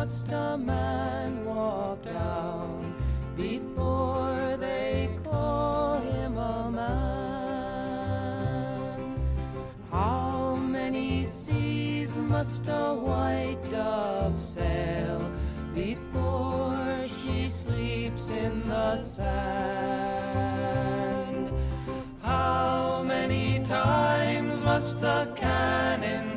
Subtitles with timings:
[0.00, 2.94] Must a man walk down
[3.36, 8.00] before they call him a man?
[9.90, 15.20] How many seas must a white dove sail
[15.74, 20.40] before she sleeps in the sand?
[22.22, 26.29] How many times must the cannonballs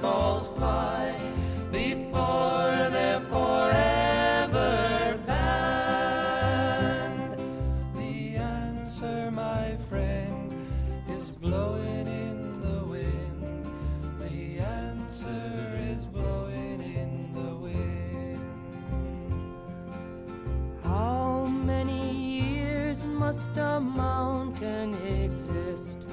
[23.34, 26.06] must a mountain exist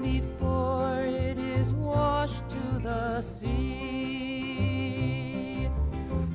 [0.00, 4.48] before it is washed to the sea?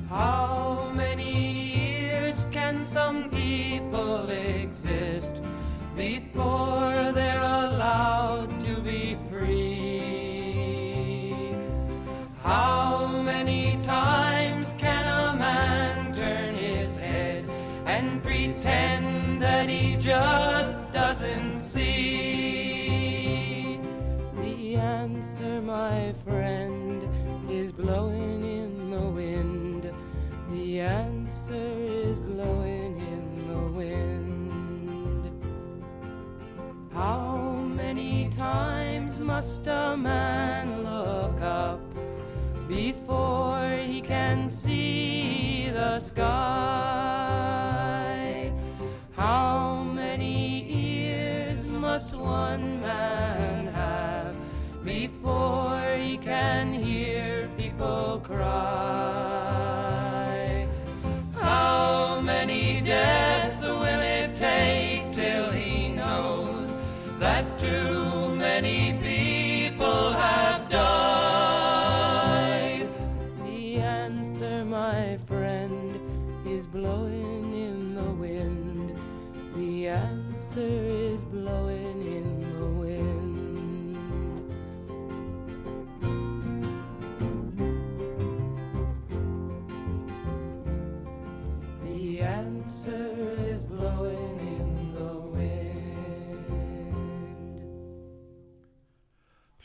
[0.08, 5.42] How many years can some people exist
[5.96, 7.10] before
[39.64, 40.57] times must a man
[80.48, 83.96] answer is blowing in the wind.
[91.84, 93.10] The answer
[93.52, 96.96] is blowing in the wind.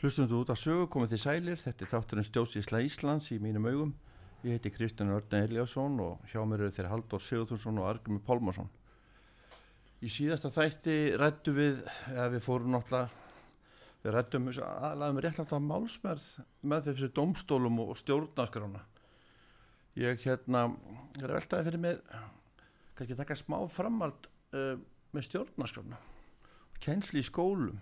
[0.02, 3.96] Hlustundu út af sögu komið þið sælir, þetta er þátturinn Stjósísla Íslands í mínum augum.
[4.44, 8.68] Ég heiti Kristján Örn Eliasson og hjá mér eru þeir Halldór Sigurðursson og Argrimi Pálmarsson.
[10.04, 11.78] Í síðasta þætti rættu við,
[12.12, 13.22] eða við fórum náttúrulega,
[14.04, 16.26] við rættum aðlaðum réttlátt af málsmerð
[16.68, 18.82] með fyrir domstólum og stjórnaskrána.
[19.96, 20.66] Ég hérna
[21.22, 22.02] er að veltaði fyrir mig,
[22.98, 24.28] kannski taka smá framald
[24.58, 24.76] uh,
[25.16, 26.00] með stjórnaskrána,
[26.84, 27.80] kensli í skólum.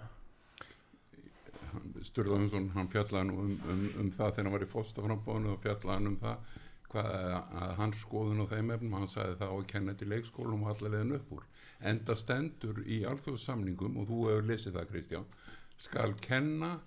[2.06, 5.98] Sturlaðunsson, hann fjallaði nú um, um, um það þegar hann var í fóstaframbónu og fjallaði
[5.98, 6.60] hann um það
[6.92, 10.66] hvað að hans skoðun á þeim efnum, hann sagði það á að kenna til leikskólum
[10.66, 11.32] og allavega henn upp
[11.82, 11.90] úr.
[11.92, 15.28] Enda stendur í alþjóðsamningum og þú hefur lesið það Kristján,
[15.82, 16.80] skal kenna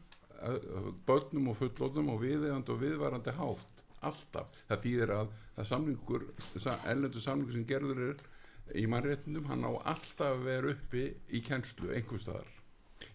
[1.07, 4.59] börnum og fullótum og viðegandi og viðvarandi hátt, alltaf.
[4.69, 6.27] Það þýðir að það samningur,
[6.93, 8.25] ellendur samningur sem gerður er
[8.75, 12.51] í mannréttindum, hann á alltaf að vera uppi í kennslu einhver staðar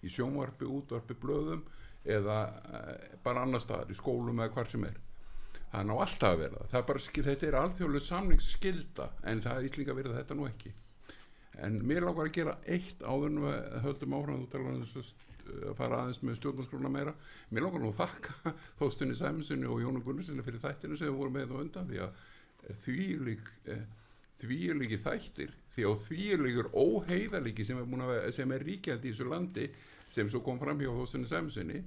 [0.05, 1.63] í sjónvarpi, útvarpi, blöðum
[2.05, 2.39] eða
[2.73, 4.99] eh, bara annar staðar í skólum eða hvar sem er
[5.71, 9.57] það ná alltaf að vera það, það er bara, þetta er alþjóðlega samningsskilda en það
[9.57, 10.73] er íslinga verið þetta nú ekki
[11.65, 15.27] en mér langar að gera eitt áður við höldum áfram þú talar um þess að
[15.49, 17.13] að fara aðeins með stjórnarskrona meira.
[17.49, 21.37] Mér langar nú að þakka Þóstinni Sæminsinni og Jónu Gunnarsinni fyrir þættinu sem við vorum
[21.37, 22.19] með á undan því að
[22.83, 23.51] því lík
[24.39, 29.09] því er líki þættir því á því er líkur óheiðalíki sem er, að er ríkjandi
[29.09, 29.69] í þessu landi
[30.13, 31.81] sem svo kom fram hjá Þóstinni Sæminsinni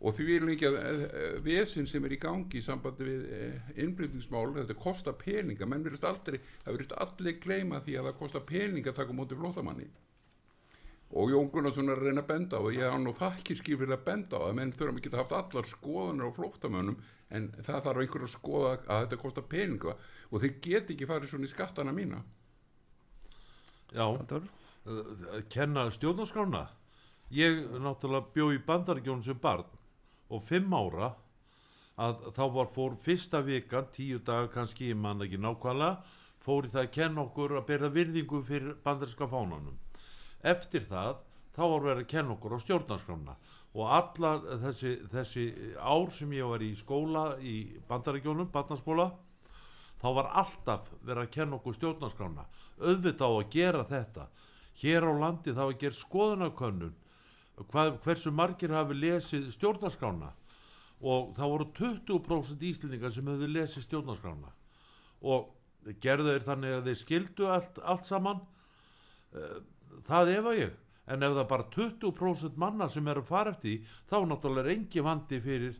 [0.00, 4.50] og því er líka uh, vesin sem er í gangi í sambandi við uh, innbrytningsmál,
[4.58, 5.68] þetta kostar peninga.
[5.68, 9.18] Menn verðist aldrei, það verðist allir gleyma því að það kostar peninga að taka á
[9.18, 9.88] móti flótamanni
[11.14, 13.76] og Jón Gunnarsson er að reyna að benda á og ég har nú þakkir skil
[13.78, 16.96] fyrir að benda á að menn þurfum ekki að haft allar skoðanir á flóttamönnum
[17.36, 19.94] en það þarf einhver að skoða að þetta kostar peninga.
[20.30, 22.22] Og þeir get ekki farið svona í skattana mína.
[23.94, 24.06] Já,
[25.50, 26.66] kenna stjórnarskrána?
[27.34, 29.66] Ég náttúrulega bjó í bandaríkjónu sem barn
[30.30, 31.12] og fimm ára
[31.96, 36.02] að þá var fór fyrsta vikan, tíu daga kannski, ég man ekki nákvæmlega
[36.44, 39.78] fór í það að kenna okkur að byrja virðingu fyrir bandaríska fánanum.
[40.46, 41.22] Eftir það
[41.56, 43.36] þá var verið að kenna okkur á stjórnarskrána
[43.76, 44.32] og alla
[44.64, 45.46] þessi, þessi
[45.80, 47.56] ár sem ég var í skóla í
[47.88, 49.10] bandaríkjónum, barnaskóla
[50.00, 52.44] þá var alltaf verið að kenna okkur stjórnarskrána.
[52.80, 54.28] Auðvitað á að gera þetta.
[54.76, 56.96] Hér á landi þá að gera skoðanakönnun
[57.64, 60.32] hvað, hversu margir hafi lesið stjórnarskrána?
[61.04, 64.52] Og það voru 20% íslendingar sem hefðu lesið stjórnarskrána.
[65.24, 65.52] Og
[66.02, 68.42] gerðu þeir þannig að þeir skildu allt, allt saman?
[69.36, 69.60] Eh,
[70.08, 70.74] það efa ég.
[71.06, 75.38] En ef það bara 20% manna sem eru fara eftir þá náttúrulega er engi vandi
[75.44, 75.76] fyrir,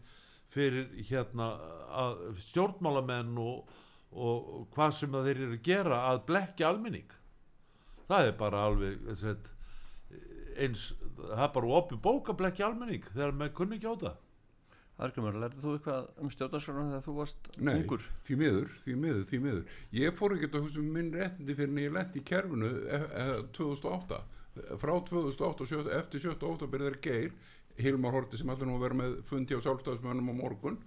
[0.54, 1.48] fyrir hérna
[2.44, 3.72] stjórnmálamenn og,
[4.14, 7.10] og, hvað sem þeir eru að gera að blekja almenning.
[8.06, 9.50] Það er bara alveg
[10.62, 14.22] eins, það er bara opið bók að blekja almenning þegar maður kunni ekki á það.
[14.96, 18.04] Argrymur, lærið þú eitthvað um stjórnarskrona þegar þú varst Nei, ungur?
[18.24, 19.74] því miður, því miður, því miður.
[19.98, 23.00] Ég fór ekki að hugsa um minn réttindi fyrir en ég lent í kerfinu e
[23.04, 23.26] e
[23.58, 24.22] 2008
[24.80, 27.34] frá 2008 og eftir 78 byrði þeir geir
[27.76, 30.78] Hilmar Horti sem allir nú að vera með fundi á sjálfstafsmönnum á morgun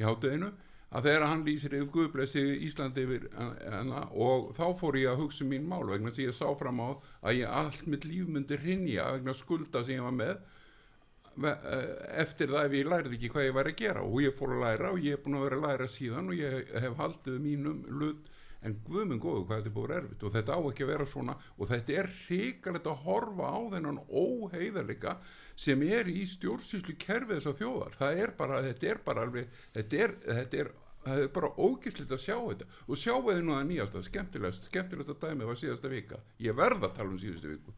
[0.00, 0.48] í hátteginu
[0.88, 5.44] að þegar hann lýsir yfir Guðblessi Íslandi yfir hana og þá fór ég að hugsa
[5.44, 6.88] um mín mál vegna að ég sá fram á
[7.20, 11.92] að ég allt mitt líf myndi hrinja vegna skulda sem ég var með eh,
[12.24, 14.06] eftir það ef ég lærði ekki hvað ég væri að gera.
[14.08, 16.40] Og ég fór að læra og ég er búin að vera að læra síðan og
[16.40, 18.34] ég hef haldið mínum hlut.
[18.66, 20.24] En guðminn góðu hvað þetta er búin erfitt.
[20.24, 21.36] Og þetta á ekki að vera svona.
[21.58, 25.18] Og þetta er hrikalegt að horfa á þennan óheiðarleika
[25.58, 27.96] sem er í stjórnsýslu kerfið þess að þjóðar.
[27.98, 30.70] Það er bara, þetta er bara alveg þetta er, þetta er
[31.08, 32.68] það er bara ógislegt að sjá þetta.
[32.86, 36.20] Og sjá eða nú að nýjasta, skemmtilegast skemmtilegast að dæmið var síðasta vika.
[36.42, 37.74] Ég verð að tala um síðustu viku.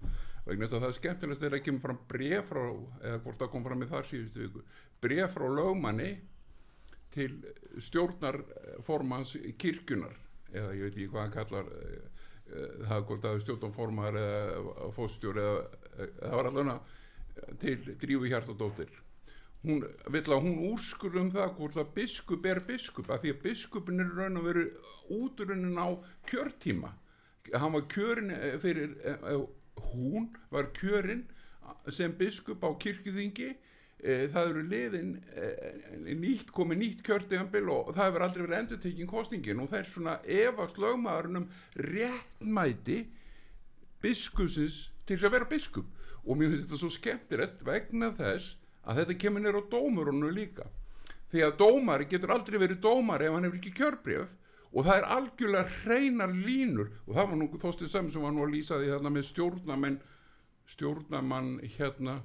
[0.47, 2.63] Vegna þess að það er skemmtilegast þegar ekki fram bref frá,
[3.05, 4.65] eða hvort það kom fram í þar síðustu viku.
[5.05, 6.11] Bref frá lögmanni
[7.15, 7.31] til
[7.83, 10.17] stjórnarformans kirkjunar
[10.51, 11.99] eða ég veit ekki hvað hann kallar eh,
[12.51, 16.71] eh, það er hvort það er stjórnarformar eða fóstjór eða eh, það var alveg
[17.61, 18.91] til drífu hjartadóttir
[19.65, 23.43] hún vill að hún úrskur um það hvort að biskup er biskup af því að
[23.45, 24.67] biskupin er raun og veru
[25.13, 25.89] úturunin á
[26.31, 26.95] kjörtíma.
[27.53, 29.43] Hann var kjörin eh, fyrir eh, eh,
[29.93, 31.27] hún var kjörin
[31.89, 33.51] sem biskup á kirkjuþingi.
[34.01, 35.11] Eh, það eru liðin
[36.23, 39.91] nýtt komið nýtt kjörtíðanbil og það hefur aldrei verið endur tekinn kostningin og það er
[39.93, 43.03] svona efast lögmaðurinn um réttmæti
[44.01, 49.19] biskupsins til að vera biskup og mér finnst þetta svo skemmtilegt vegna þess að þetta
[49.25, 50.67] kemur nýr á dómurunum líka.
[51.31, 54.37] Því að dómari getur aldrei verið dómari ef hann hefur ekki kjörbreyf
[54.71, 56.91] og það er algjörlega hreinar línur.
[57.07, 60.01] Og það var nú þóstið sem sem var nú að lýsa því þarna með stjórnamenn
[60.71, 62.21] stjórnamann hérna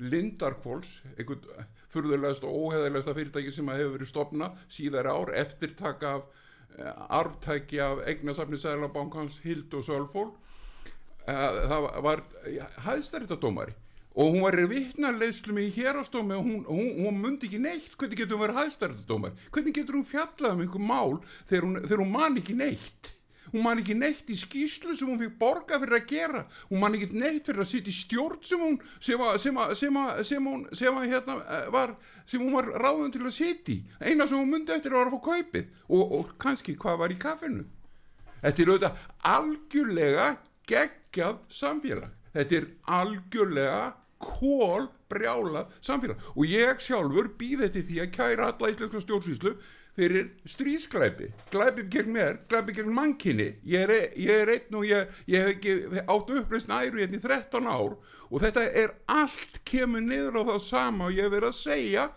[0.00, 6.24] Lindarkvols einhvern furðulegast og óheðilegasta fyrirtæki sem að hefur verið stopnað síðar ár eftirtaka af
[6.78, 10.32] eh, arftæki af eignasafni Sælabankans Hild og Sölfól
[11.24, 12.22] það var
[12.84, 13.74] hæðstæriðadómari
[14.14, 17.96] og hún var í vittnarleiðslum í hérastómi og hún, hún, hún mundi ekki neitt.
[17.98, 21.16] Hvernig getur hún verið hæðstæriðadómari hvernig getur hún fjallað um einhver mál
[21.48, 23.14] þegar hún, þegar hún man ekki neitt?
[23.54, 26.40] Hún man ekki neitt í skýslu sem hún fikk borga fyrir að gera.
[26.70, 29.74] Hún man ekki neitt fyrir að sitja í stjórn sem hún sem, að, sem, að,
[29.78, 31.94] sem, að, sem hún hérna eh, var
[32.50, 33.78] var ráðun til að sitja í.
[34.00, 35.70] Eina sem hún myndi eftir að vera fá kaupið.
[35.86, 37.62] Og, og kannski hvað var í kaffinu?
[38.40, 39.06] Þetta er auðvitað
[39.36, 40.26] algjörlega
[41.14, 42.10] geggjað samfélag.
[42.34, 43.94] Þetta er algjörlega
[44.24, 46.18] kól brjála samfélag.
[46.34, 49.54] Og ég sjálfur býð þetta því að kæra alla íslenska stjórnsýslu
[49.94, 55.12] fyrir stríðsklæpi glæpi gegn mér, glæpi gegn mannkinni ég er, ég er einn og ég,
[55.30, 57.94] ég hef ekki áttu uppreist næru hérna í 13 ár.
[58.32, 62.08] Og þetta er allt kemur niður á það sama og ég hef verið að segja.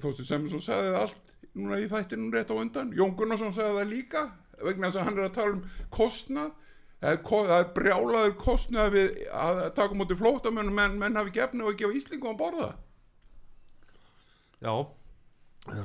[0.00, 2.94] Þóttu sem svo sagði allt núna í þættinum rétt á undan.
[2.96, 4.24] Jón Gunnarsson sagði það líka
[4.62, 6.50] vegna þess að hann er að tala um kostnað
[7.02, 11.96] það er, brjálaður kostnað við að taka mútið flótamönnum menn, menn hafi gefnið og gefa
[11.98, 12.68] Íslingum að borða.
[14.62, 14.74] Já,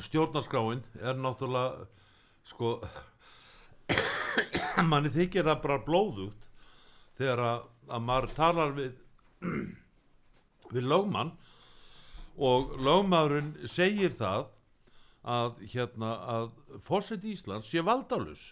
[0.05, 1.87] stjórnarskráin er náttúrulega
[2.47, 2.75] sko
[4.91, 6.45] manni þykir það bara blóðugt
[7.17, 8.93] þegar að, að maður talar við
[10.75, 11.33] við lögmann
[12.37, 14.51] og lögmaðurinn segir það
[15.27, 16.51] að hérna að
[16.85, 18.43] fórsett Íslands sé valdalus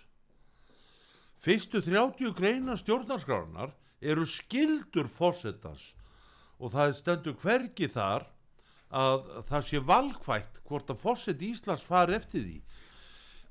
[1.42, 5.94] fyrstu 30 greina stjórnarskránar eru skildur fórsetans
[6.60, 8.27] og það stendur hvergi þar
[8.96, 12.56] að það sé valkvætt hvort að fórseti Íslands fari eftir því.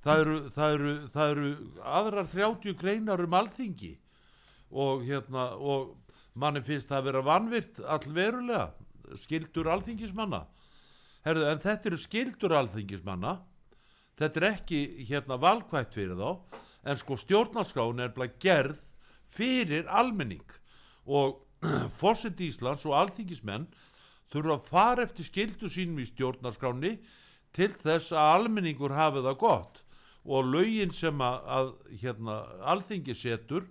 [0.04, 1.50] Það eru, það eru, það eru
[1.98, 3.94] aðrar 30 greinar um alþingi
[4.84, 5.94] og hérna og
[6.34, 10.44] manni finnst það að vera vanvirt allverulega skildur alþingismanna.
[11.24, 13.38] Herðu, en þetta eru skildur alþingismanna.
[14.18, 18.80] Þetta er ekki hérna valkvætt fyrir þá en sko stjórnarskráin er bara gerð
[19.34, 20.44] fyrir almenning.
[21.06, 21.40] Og
[22.00, 23.66] fórsett Íslands og alþingismenn
[24.32, 26.98] þurfa að fara eftir skildu sínum í stjórnarskráni
[27.54, 29.80] til þess að almenningur hafi það gott.
[30.24, 32.38] Og lögin sem að, að hérna,
[32.72, 33.66] alþingi setur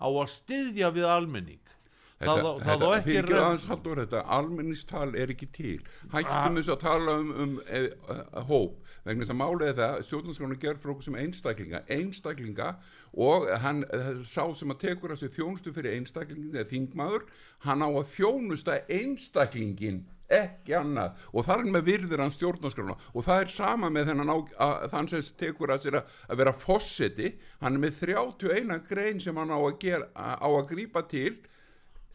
[0.00, 1.74] á að styðja við almenning
[2.18, 5.78] það, á ekki fyrir rem- aðeins haldur þetta almenningstal er ekki til.
[6.12, 8.18] Hættum þess að tala um, um e, e,
[8.50, 8.84] hóp.
[9.06, 12.68] Vegna þess að er það stjórnarskránu gerð fyrir okkur sem einstaklinga einstaklinga
[13.16, 17.24] og hann eh, sá sem að tekur að sér þjónustu fyrir einstaklingin eða þingmaður,
[17.64, 21.16] hann á að þjónusta einstaklingin ekki annað.
[21.32, 22.98] Og þar er með virðir hann stjórnarskrána.
[23.14, 26.42] Og það er sama með þennan á, að, þann sem tekur að sér að, að
[26.42, 27.30] vera fosseti,
[27.62, 31.38] hann er með 31 grein sem hann á að, gera, á að grípa til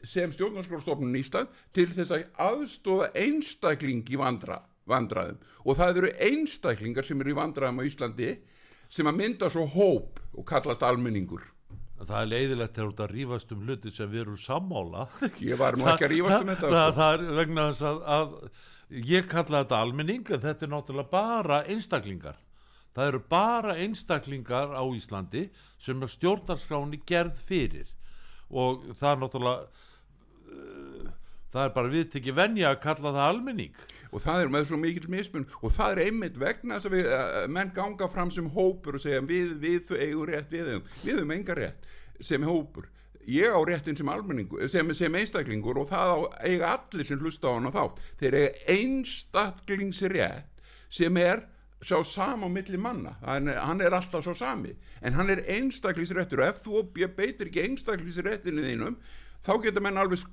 [0.04, 7.08] sem stjórnarskjórnstofnun Ísland til þess að aðstofa einstakling í vandra, vandraðum og það eru einstaklingar
[7.08, 8.36] sem eru í vandraðum á Íslandi
[8.92, 11.48] sem að mynda svo hóp og kallast almenningur.
[12.04, 15.06] Það er leiðilegt þegar þú ert að rífast um hluti sem við erum sammála.
[15.50, 16.96] Ég var nú ekki að rífast um þetta það, sko.
[17.00, 21.62] það er vegna þess að, að ég kalla þetta almenning en þetta er náttúrulega bara
[21.72, 22.42] einstaklingar.
[22.94, 25.48] Það eru bara einstaklingar á Íslandi
[25.82, 27.88] sem stjórnarskráni gerð fyrir.
[28.52, 29.88] Og það er náttúrulega
[31.54, 33.84] það er bara viðtekki venja að kalla það almenning.
[34.14, 35.46] Og það er með svo mikil mismun.
[35.62, 39.22] Og það er einmitt vegna að við, uh, menn ganga fram sem hópur og segja
[39.26, 40.90] við, við þau eigum rétt við eigum.
[41.04, 41.88] Við höfum enga rétt
[42.24, 42.90] sem hópur.
[43.30, 44.10] Ég á réttin sem
[44.68, 48.02] sem, sem einstaklingur og það á, eiga allir sem hlusta á hann á þátt.
[48.20, 51.46] Þeir eiga einstaklingsrétt sem er
[51.84, 53.16] sá sama á milli manna.
[53.24, 54.74] Hann er, hann er alltaf sá sami.
[55.02, 56.84] En hann er einstaklingsréttur og ef þú
[57.16, 59.00] beitir ekki einstaklingsréttinu þínum
[59.44, 60.24] þá geta menn alveg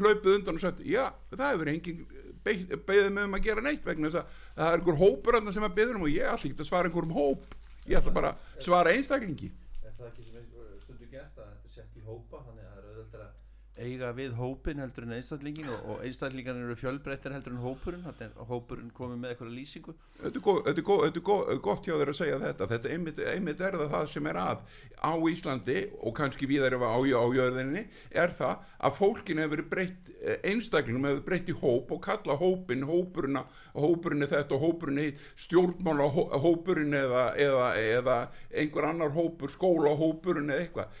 [0.00, 2.02] hlaupið undan og sagt já, það hefur engin
[2.46, 5.66] beðið mig um að gera neitt vegna þess að það er einhver hópur þarna sem
[5.66, 7.56] að beður um og ég ætla ekki að svara einhverjum hóp.
[7.86, 9.50] Ég ætla bara að svara einstaklingi.
[9.82, 10.46] Er það ekki sem
[10.84, 13.34] stundu gert að þetta er sett í hópa þannig að það er auðvitað að
[13.82, 18.38] eiga við hópin heldur en einstaklingin og, og einstaklingan eru fjölbreyttir heldur en hópurinn þannig
[18.40, 19.94] að hópurinn komið með eitthvað lýsingu.
[20.22, 20.82] Þetta er, þetta
[21.20, 22.68] er góð, gott hjá þér að segja þetta.
[22.72, 24.62] Þetta einmitt, einmitt er það það sem er að
[24.96, 27.84] á Íslandi og kannski víðar ef á, á jörðinni
[28.24, 32.86] er það að fólkin hefur breytt eh, einstaklingum hefur breytt í hóp og kalla hópin
[32.88, 33.42] hópurinn,
[33.76, 38.16] hópurinn þetta og hópurinn stjórnmála hó- hópurinn eða, eða, eða
[38.56, 41.00] einhver annar hópur skóla hópurinn eða eitthvað.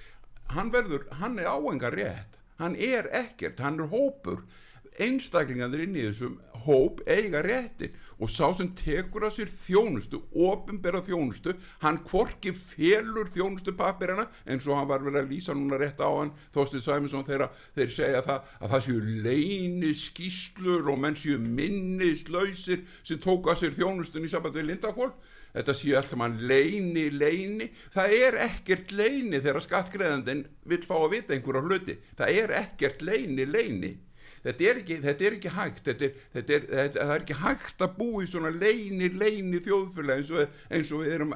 [0.54, 4.44] Hann verður, hann er áengar rétt hann er ekkert, hann er hópur.
[4.96, 11.02] Einstaklingarnir inn í þessum hóp eiga réttin og sá sem tekur að sér þjónustu ofinbera
[11.04, 16.00] þjónustu, hann hvorki félur þjónustu papirina eins og hann var verið að lýsa núna rétt
[16.00, 21.20] á hann Þorstið Sæminsson þegar þeir segja það að það séu leini skýslur og menn
[21.20, 25.12] séu minnislausir sem tóku að sér þjónustun í sambandi við Lindakól
[25.56, 31.12] þetta séu allt saman leini, leini það er ekkert leini þegar skattgreðandinn vill fá að
[31.16, 31.96] vita einhverja hluti.
[32.18, 33.94] Það er ekkert leini, leini
[34.46, 37.84] þetta er ekki, þetta er ekki hægt þetta er, þetta er, þetta, er ekki hægt
[37.86, 40.32] að búa í svona leini, leini þjóðfélag eins
[40.70, 40.92] eins,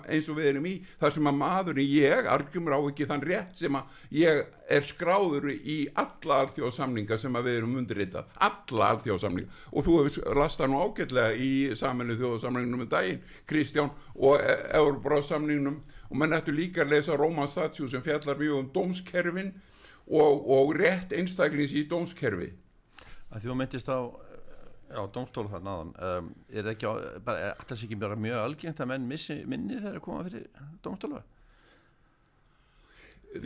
[0.07, 3.61] eins og við erum í þar sem að maðurinn ég argjumur á ekki þann rétt
[3.61, 8.29] sem að ég er skráður í alla alþjóðsamninga sem að við erum undirritað.
[8.47, 14.39] Alla alþjóðsamninga og þú hefur lastað nú ágætlega í saminu þjóðsamningnum um daginn Kristján og
[14.79, 19.53] Euróbráðsamningnum og menn ættu líka að lesa Róman Statsjú sem fjallar mjög um dómskerfin
[20.11, 22.53] og, og rétt einstaklings í dómskerfi
[23.31, 23.99] að því þú myndist á
[24.91, 26.93] á dómstólu þarna áðan um, er það ekki
[27.27, 30.49] bara, er alltaf ekki bara mjög algengt að menn missi minni þegar þeir koma fyrir
[30.85, 31.23] dómstólu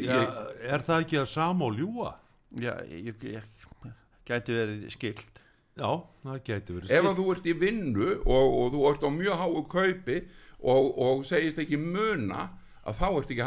[0.01, 0.17] Já,
[0.65, 2.15] er það ekki að sama og ljúa?
[2.57, 3.43] já, ég, ég
[4.25, 5.41] gæti verið skilt
[5.75, 5.91] Já,
[6.23, 9.41] það gæti verið ef að þú ert í vinnu og, og þú ert á mjög
[9.43, 10.19] háu kaupi
[10.65, 12.47] og, og segist ekki muna
[12.85, 13.45] að þá ert ekki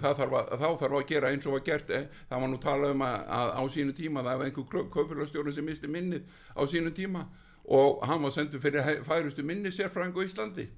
[0.00, 1.90] það þarf að, þá þarf að gera eins og var gert.
[1.90, 5.52] Eh, það var nú talað um að, að á sínu tíma það var einhver kaufélagstjórn
[5.52, 6.22] sem misti minnið
[6.56, 7.26] á sínu tíma
[7.70, 10.68] og hann var sendur fyrir færustu minni sérfræðingu í Íslandi.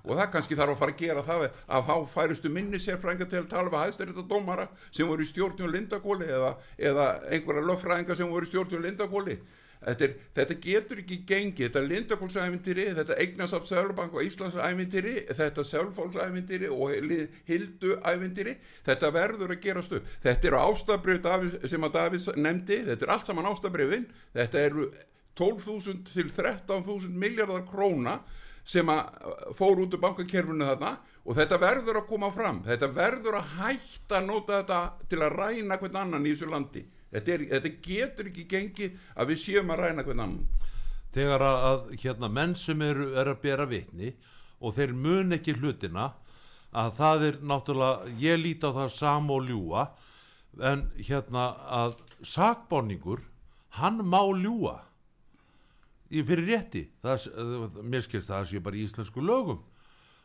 [0.00, 3.40] Og það kannski þarf að fara að gera það að fá færustu minni sérfræðinga til
[3.42, 8.30] að tala við hæðstæriða dómara sem voru í stjórnum Lindakóli eða, eða einhverja löffræðinga sem
[8.32, 9.36] voru í stjórnum Lindakóli
[9.80, 11.68] þetta, er, þetta getur ekki gengið.
[11.68, 16.96] Þetta lindakólsævindýri, þetta eignasaf Sölbank og Íslandsævindýri þetta Sölfólksævindýri og
[17.48, 18.56] Hilduævindýri
[18.88, 20.10] þetta verður að gerast upp.
[20.24, 21.30] Þetta eru ástabrif
[21.70, 24.06] sem að Davíð nefndi þetta er allt saman ástabrifin.
[24.36, 24.90] Þetta eru
[25.40, 28.20] 12.000 til 13.000 miljardar króna
[28.68, 32.60] sem að fór út úr bankakerfinu þarna og þetta verður að koma fram.
[32.66, 36.84] Þetta verður að hætta að nota þetta til að ræna hvern annan í þessu landi
[37.12, 40.66] þetta, er, þetta getur ekki gengið að við séum að ræna hvern annan.
[41.10, 44.12] Þegar að hérna, menn sem eru er að bera vitni
[44.60, 46.12] og þeir mun ekki hlutina
[46.70, 49.88] að það er náttúrulega ég líti á það sam og ljúa
[50.70, 51.48] en hérna
[51.80, 53.24] að sakbáningur
[53.80, 54.76] hann má ljúa
[56.10, 56.84] í fyrir rétti.
[57.02, 57.26] Það,
[57.86, 59.60] mér skilst það að sé bara í íslensku lögum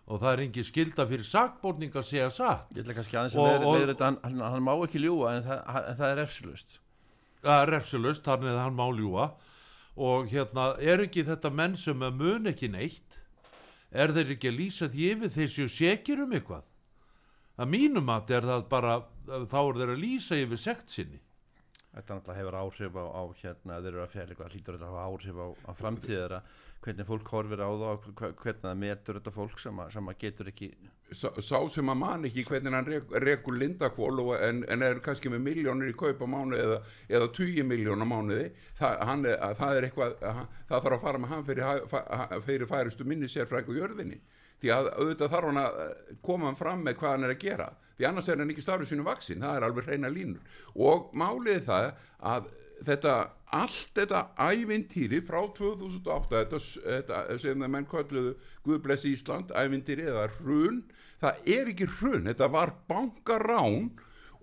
[0.07, 2.67] og það er engin skilda fyrir sakbótning að segja satt.
[2.75, 5.31] Ég ætla kannski aðeins Og- að og- leiður þetta, hann, hann, hann má ekki ljúa
[5.37, 6.79] en það, en það er refsilust.
[7.43, 9.31] það er refsilust, þannig að hann má ljúa
[9.97, 13.21] og hérna er ekki þetta menn sem mun ekki neitt?
[13.91, 16.63] Er þeir ekki að lýsa því yfir þeir séu sekir um eitthvað?
[17.57, 18.95] Að mínum að er það bara
[19.25, 21.19] þá er þeir að lýsa yfir sekt sinni
[21.95, 24.95] Þetta náttúrulega hefur áhrif á, á hérna, þeir eru að fjalla eitthvað, hlýtur þetta að
[24.95, 26.39] hafa áhrif á, á framtíðara,
[26.85, 30.49] hvernig fólk horfir á hve- hvernig það metur þetta fólk sem að, sem að getur
[30.51, 30.69] ekki,
[31.15, 34.99] sá, sá sem að man ekki hvernig hann rek, rekur lindakvól og, en, en er
[35.07, 39.39] kannski með miljónir í kaup á mánuði eða, eða 20 miljón á mánuði það, er,
[39.47, 41.85] að það er eitthvað að, það þarf að fara með hann fyrir,
[42.49, 44.19] fyrir færistu minni sérfræk og jörðinni
[44.61, 47.71] því að auðvitað þarf hann að eh, koma fram með hvað hann er að gera.
[47.95, 50.61] Því annars er hann ekki stafrið sínu vaksin það er alveg hreina línur.
[50.75, 51.89] Og málið það
[52.33, 52.53] að
[52.85, 53.15] þetta
[53.55, 58.33] allt þetta ævintýri frá 2008 þetta, þetta sem það menn kölluðu
[58.65, 60.81] Guð bless Ísland, ævintýri eða hrun,
[61.21, 63.93] það er ekki hrun þetta var bankarán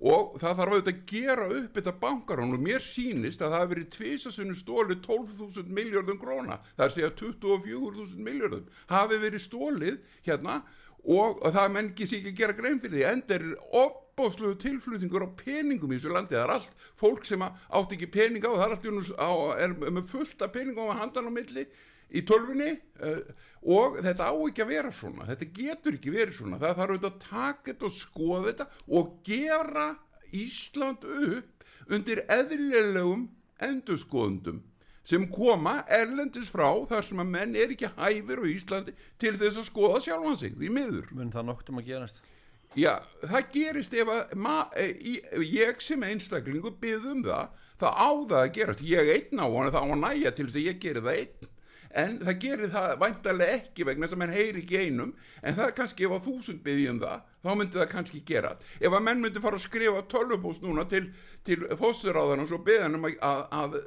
[0.02, 3.72] og það þarf auðvitað að gera upp þetta bankarán og mér sýnist að það hafi
[3.72, 10.00] verið tvisasunum stólið 12.000 miljardum króna, það er að segja 24.000 miljardum, hafi verið stólið
[10.26, 10.62] hérna
[11.02, 13.04] og það menn ekki sér ekki að gera grein fyrir því.
[13.10, 13.46] Enda er
[13.82, 18.46] opbóðsluðu tilflutningur á peningum í þessu landi, það er allt fólk sem átt ekki pening
[18.46, 18.92] á, það er allt í
[19.64, 21.66] er með fullt af peningum á handan á milli
[22.12, 23.20] í tölfunni uh,
[23.62, 26.60] og þetta á ekki að vera svona þetta getur ekki verið svona.
[26.62, 29.86] Það þarf auðvitað að taka þetta og skoða þetta og gera
[30.32, 33.26] Ísland upp undir eðlilegum
[33.62, 34.62] endurskoðundum
[35.04, 39.58] sem koma erlendis frá þar sem að menn er ekki hæfir á Íslandi til þess
[39.58, 41.08] að skoða sjálfan sig því miður.
[41.18, 42.20] Mun það noktum að gerast.
[42.78, 44.86] Já, það gerist ef að ma, e,
[45.44, 47.50] ég sem einstaklingu byggðum það,
[47.82, 48.84] það á það að gerast.
[48.88, 51.51] Ég einn á hann, það á að næja til þess að ég geri það einn
[51.92, 55.12] en það gerir það væntalega ekki vegna sem menn heyri ekki einum.
[55.42, 58.56] En það er kannski ef að þúsund byggjum það þá myndi það kannski gera.
[58.80, 61.06] Ef að menn myndi fara að skrifa tölvupóst núna til,
[61.46, 63.80] til fósiráðan og svo beðan um að, að, að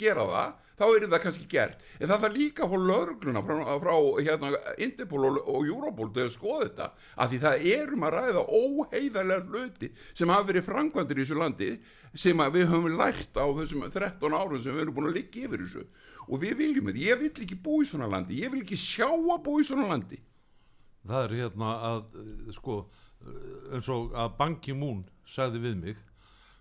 [0.00, 1.86] gera það þá er það kannski gert.
[1.98, 4.52] En það þarf líka að fá lögregluna frá, frá hérna,
[4.86, 6.90] Interpol og, og Europol til að skoða þetta.
[7.20, 11.72] Af því það erum að ræða óheiðarlega hluti sem hafa verið framkvæmdir í þessu landi
[12.16, 15.66] sem við höfum lært á þessum 13 árum sem við erum búin að liggja yfir
[15.66, 15.84] þessu
[16.28, 18.40] og við viljum þetta, ég vil ekki bú í svona landi.
[18.42, 20.20] Ég vil ekki sjá að bú í svona landi.
[21.06, 26.02] Það er hérna að eh, sko eh, eins og að Ban Ki-moon sagði við mig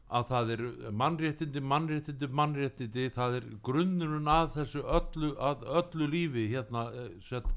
[0.09, 0.61] að það er
[1.01, 7.49] mannréttindi, mannréttindi, mannréttindi það er grunnurinn að þessu öllu, að öllu lífi hérna eh, sett,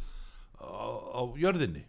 [0.58, 1.86] á, á jörðinni.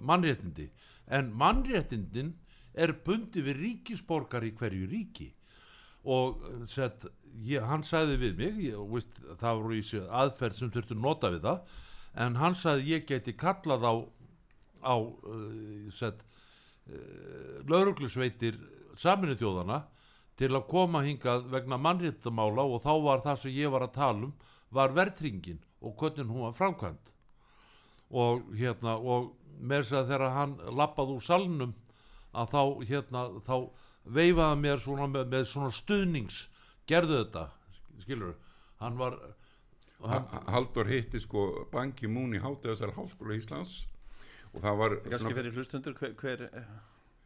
[0.00, 0.68] Mannréttindi.
[1.06, 2.34] En mannréttindin
[2.74, 5.30] er bundi við ríkisborgar í hverju ríki
[6.04, 7.06] og eh, sett,
[7.44, 11.32] ég, hann sagði við mig ég, veist, það voru í sig aðferð sem þurftu nota
[11.32, 11.80] við það
[12.24, 13.94] en hann sagði ég geti kallað á
[14.84, 16.20] á uh, sett,
[16.92, 18.58] uh, lauruglusveitir
[19.00, 19.80] saminu þjóðana
[20.38, 24.28] til að koma hingað vegna mannréttamála og þá var það sem ég var að tala
[24.28, 24.34] um
[24.74, 27.12] var verðringin og hvernig hún var framkvæmt
[28.14, 31.74] og hérna og með þess að þegar hann lappað úr salnum
[32.34, 33.56] að þá hérna þá
[34.04, 36.42] veifaði mér svona með, með svona stuðnings
[36.90, 37.46] gerðu þetta
[38.04, 38.34] skilur
[38.82, 39.16] hann var
[40.04, 43.86] hann, Ha- Halldór hitti sko Ban Ki-moon í hátíðasal Háskóla Íslands
[44.52, 46.44] og það var Kannski fyrir hlustundur, hver, hver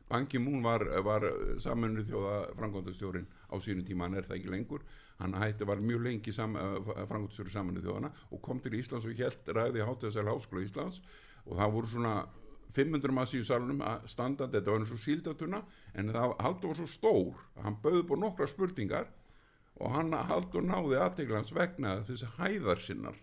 [0.09, 1.27] Ban Ki-moon var, var
[1.61, 4.85] sammennu þjóða frangóndastjórin á sínum tíma, hann er það ekki lengur.
[5.19, 9.85] Hann hætti, var mjög lengi frangóndastjóri sammennu þjóðana og kom til Íslands og helt ræði
[9.85, 11.03] hátíðasal Háskóla Íslands
[11.45, 12.14] og það voru svona
[12.76, 15.62] 500 massi í salunum að standa þetta var eins og síldatuna
[15.94, 19.09] en það Halldór var svo stór að hann bauði búið nokkra spurningar
[19.78, 23.18] og hann Halldór náði aðteglans vegna þessi hæðar sinnar.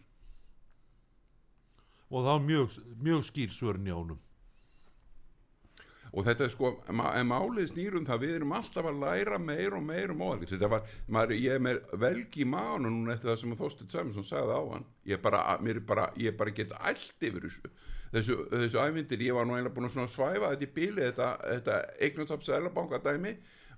[2.10, 4.22] Og það var mjög, mjög skýr svörn í ánum
[6.16, 9.84] og þetta er sko, en málið snýrum það við erum alltaf að læra meir og
[9.84, 13.42] meir um óðalegt þetta var, maður, ég er með velgi í mánu núna eftir það
[13.42, 14.88] sem Þorstin Sæminsson sagði á hann.
[15.12, 15.44] Ég bara,
[15.88, 17.74] bara, ég bara get allt yfir þessu
[18.16, 21.80] þessu, þessu ævindir, ég var nú eiginlega búin að svæfa þetta í bíli, þetta, þetta
[22.08, 22.52] eignarsaps
[23.04, 23.36] dæmi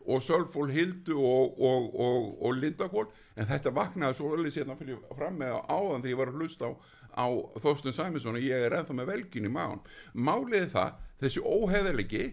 [0.08, 5.02] og Sölfól Hildu og, og, og, og Lindakól en þetta vaknaði svo öll sérna fyrir
[5.18, 6.72] fram með áðan þegar ég var að hlusta á,
[7.14, 7.28] á
[7.64, 12.26] Þorsten Sæminsson og ég er ennþá með velgin í maðan málið er það, þessi óheðalegi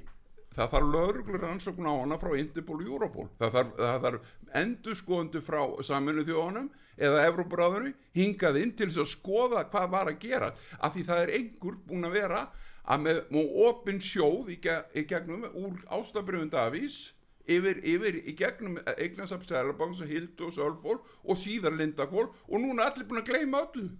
[0.54, 3.28] það þarf lögreglur rannsókn á hana frá Interpol og Europol.
[3.40, 4.28] Það þarf, það þarf
[4.60, 10.20] endurskoðundu frá saminu þjóðanum eða Evrópuráðinu hingað inn til þess að skoða hvað var að
[10.22, 10.52] gera.
[10.78, 12.44] Af því það er einhver búin að vera
[12.84, 13.20] að með,
[13.66, 14.58] opin sjóð í,
[14.94, 16.98] í gegnum úr ástabröfum Davís
[17.46, 22.87] yfir, yfir í gegnum eignasafn Sælabanks og Hildu og Sölfól og síðar Lindakól og núna
[22.87, 23.90] er allir búin að gleyma öllu.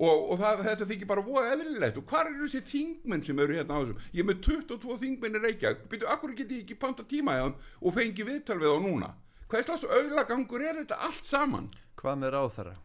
[0.00, 1.98] Og, og það, þetta þykir bara voða eðlilegt.
[2.00, 4.04] Og hvað eru þessi þingmenn sem eru hérna á þessum?
[4.16, 5.82] Ég er með 22 þingmenn í Reykjavík.
[5.92, 9.10] Byrju, akkur get ég ekki panta tíma í þeim og fengi viðtal við á núna?
[9.50, 11.68] Hvað slags auðlagangur er þetta allt saman?
[12.00, 12.76] Hvað með ráðherra?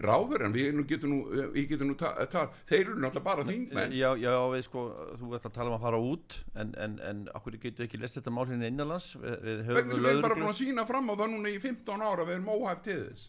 [0.00, 1.18] Ráður en við nú getum nú,
[1.54, 3.96] við getum nú ta, ta, þeir eru náttúrulega bara þingmenn.
[3.98, 4.84] Já, já, við sko,
[5.20, 8.20] þú ert að tala um að fara út en, en, en okkur getur ekki lest
[8.20, 9.12] þetta mál hérna innanlands?
[9.20, 12.06] Við, við sem við erum bara búin að sína fram á það núna í 15
[12.06, 13.28] ára við erum óhæft til þess.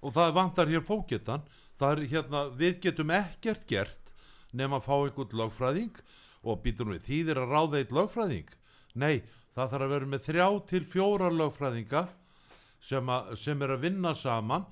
[0.00, 1.48] Og það vantar hér fóketan
[1.80, 4.14] það er hérna, við getum ekkert gert
[4.56, 6.00] nema að fá einhvern lögfræðing.
[6.40, 8.52] Og býtum við þýðir að ráða eitt lögfræðing?
[8.96, 9.20] Nei,
[9.52, 12.04] það þarf að vera með þrjá til fjóra lögfræðinga
[12.80, 14.64] sem, að, sem er að vinna saman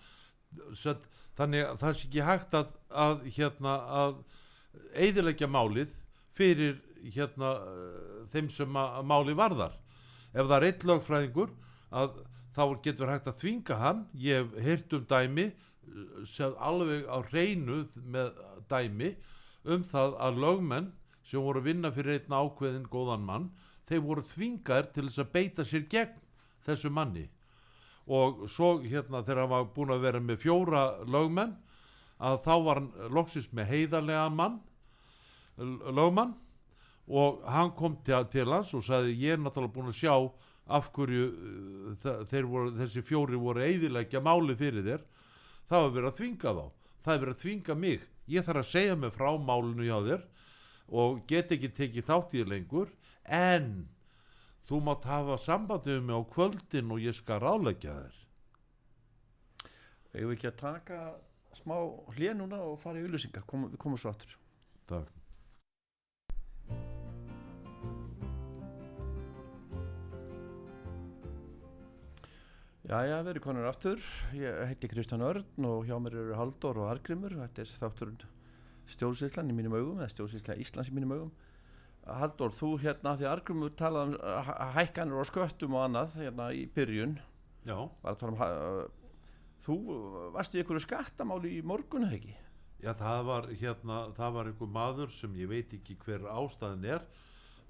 [0.78, 1.04] Sett,
[1.38, 4.18] þannig að það sé ekki hægt að, að hérna að
[4.94, 5.92] eiðilegja málið
[6.34, 6.78] fyrir
[7.14, 7.52] hérna
[8.32, 9.78] þeim sem að, að máli varðar.
[10.32, 11.54] Ef það er eitt lögfræðingur
[12.00, 12.20] að
[12.56, 14.04] þá getur hægt að þvinga hann.
[14.18, 15.48] Ég hef heyrt um dæmi
[16.28, 18.32] sem alveg á reynu með
[18.70, 19.14] dæmi
[19.68, 20.92] um það að lögmenn
[21.28, 23.48] sem voru að vinna fyrir einn ákveðin góðan mann
[23.88, 26.20] þeir voru þvingaðir til þess að beita sér gegn
[26.66, 27.26] þessu manni
[28.08, 31.56] og svo hérna þegar hann var búin að vera með fjóra lögmenn
[32.18, 34.58] að þá var hann loksist með heiðarlega mann
[35.58, 36.34] lögmann.
[37.08, 40.14] Og hann kom til, til hans og sagði ég er náttúrulega búin að sjá
[40.68, 41.28] af hverju
[42.04, 45.06] uh, voru, þessi fjóri voru eiðilegja máli fyrir þér.
[45.68, 46.66] Það var verið að þvinga þá.
[47.04, 48.02] Það er verið að þvinga mig.
[48.28, 50.26] Ég þarf að segja mig frá málinu hjá þér
[50.88, 52.92] og get ekki tekið þátt í þér lengur.
[53.24, 53.72] En
[54.68, 58.18] þú mátt hafa sambandið mig á kvöldin og ég skal ráleggja þér.
[60.12, 60.98] Við ekki að taka
[61.56, 61.76] smá
[62.16, 64.34] hlið núna og fara í auðlýsingar Kom, við komum svo aftur.
[64.88, 65.14] Takk.
[72.88, 74.04] Jæja, við erum konur aftur.
[74.32, 78.22] Ég heiti Kristján Örn og hjá mér eru Halldór og Argrimur Þetta er þátturinn
[78.88, 81.32] stjórnsýslan í mínum augum eða stjórnsýsla Íslands í mínum augum
[82.06, 86.50] Halldór, þú hérna því Argrimur talaði um uh, hæ- hækkanir og sköttum og annað hérna
[86.56, 87.18] í byrjun.
[87.68, 88.88] Að um hæ-
[89.58, 89.74] Þú
[90.32, 92.36] varst í einhverju skattamáli í morgun eða ekki?
[92.78, 97.00] já það var hérna, það var einhver maður sem ég veit ekki hver ástæðin er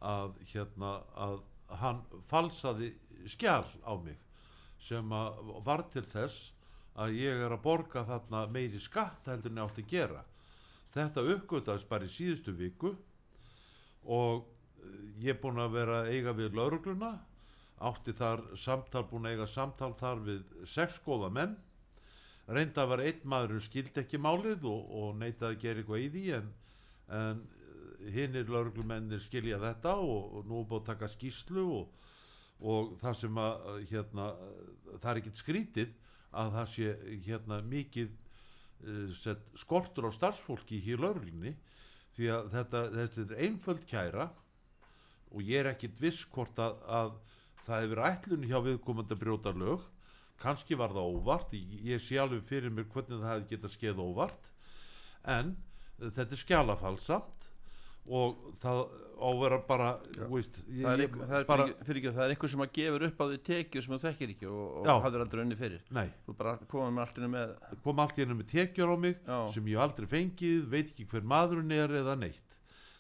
[0.05, 1.39] að hérna að
[1.81, 2.91] hann falsaði
[3.33, 4.19] skjál á mig
[4.79, 6.53] sem að var til þess
[6.95, 10.23] að ég er að borga þarna meiri skatt heldur en ég átti að gera.
[10.93, 12.93] Þetta uppgötaðist bara í síðustu viku
[14.05, 14.45] og
[14.83, 17.13] eh, ég er búin að vera að eiga við laurugluna
[17.89, 21.55] átti þar samtal búin að eiga samtal þar við sex góða menn.
[22.49, 26.25] Reynda var einn maður skildi ekki málið og, og neitaði að gera eitthvað í því
[26.39, 26.51] en,
[27.19, 27.43] en
[28.15, 32.07] hinnir lauruglumennir skilja þetta og, og nú er búin að taka skýslu og,
[32.59, 34.29] og það sem að hérna,
[34.97, 35.95] það er ekkit skrítið
[36.39, 36.95] að það sé
[37.27, 41.55] hérna mikið uh, sett, skortur á starfsfólki hér lauruglunni
[42.19, 44.29] því að þetta, þetta er einföld kæra
[45.29, 47.15] og ég er ekkit viss hvort að, að
[47.67, 49.85] það hefur ætlun hjá viðkomandi að brjóta lög.
[50.43, 51.55] Kannski var það óvart.
[51.55, 54.51] Ég, sé alveg fyrir mér hvernig það hefði getað skeið óvart.
[55.29, 55.55] En
[55.99, 57.38] þetta er skjálafalsamt
[58.09, 58.83] og það
[59.19, 59.89] á að vera bara
[60.31, 62.63] veist, ég, Það er, einhver, það, er bara, fyrir, fyrir ekki, það er einhver sem
[62.65, 65.59] að gefur upp á því tekjur sem þú þekkir ekki og, og hafður aldrei unni
[65.59, 65.83] fyrir.
[65.99, 69.17] Nei, Þú bara komað með alltinu með kom allt í hennu með tekjur á mig
[69.19, 69.39] Já.
[69.57, 72.57] sem ég hef aldrei fengið, veit ekki hver maðurinn er eða neitt.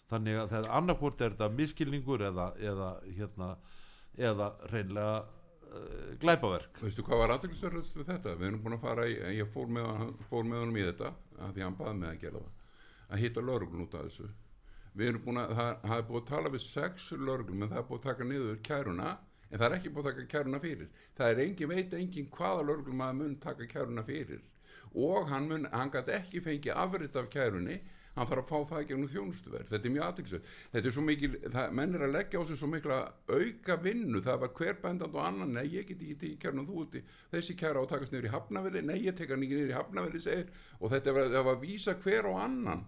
[0.09, 3.51] Þannig að það er annarkvort er þetta miskilningur eða, eða hérna
[4.18, 6.81] eða reynlega uh, glæpaverk.
[6.83, 8.35] Veistu hvað var aðeinsverðast þetta?
[8.40, 11.12] Við erum búin að fara í, ég fór með, hann, fór með honum í þetta,
[11.38, 12.77] af því hann baði með að gera það,
[13.09, 14.31] að hitta lögreglun út af þessu.
[14.99, 17.81] Við erum búin að, það, það er búin að tala við sex lögreglum, en það
[17.81, 19.11] er búin að taka niður kæruna,
[19.49, 20.89] en það er ekki búin að taka kæruna fyrir.
[21.19, 24.43] Það er engin, veit engin hvaða lögreglum að mun taka kæruna fyrir.
[24.99, 27.79] Og hann mun, hann gæti ekki fengið afrit af kærunni,
[28.19, 29.71] hann þarf að fá það gegnum þjónustuverð.
[29.71, 32.59] Þetta er mjög aðtilsveit þetta er svo mikil, það, menn er að leggja á sig
[32.59, 32.99] svo mikla
[33.31, 36.83] auka vinnu, það var hver bændand og annan, nei ég get ekki í kærnum þú
[36.83, 39.79] úti þessi kæra að takast niður í hafnavili nei ég tek hann ekki niður í
[39.79, 40.51] hafnavili segir.
[40.83, 42.83] Og þetta var, var að vísa hver og annan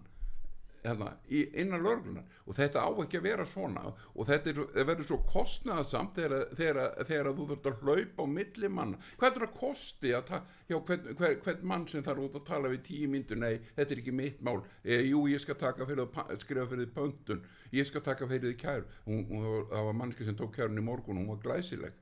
[0.83, 3.83] hérna, innan lörglunar og þetta á ekki að vera svona.
[4.15, 8.71] Og þetta er, verður svo kostnaðasamt þegar, þegar, þegar þú þurft að hlaupa á milli
[8.71, 12.27] manna, hvað er það að kosti að ta, hjá hvern, hver, hvern mann sem þarf
[12.27, 15.43] út að tala við tíu myndu, nei, þetta er ekki mitt mál, e, jú, ég
[15.43, 17.43] skal taka fyrir að skrifa fyrir þið pöntun,
[17.77, 20.85] ég skal taka fyrir þið kær, hún, hún, það var mannski sem tók kærun í
[20.85, 21.99] morgun, hún var glæsileg.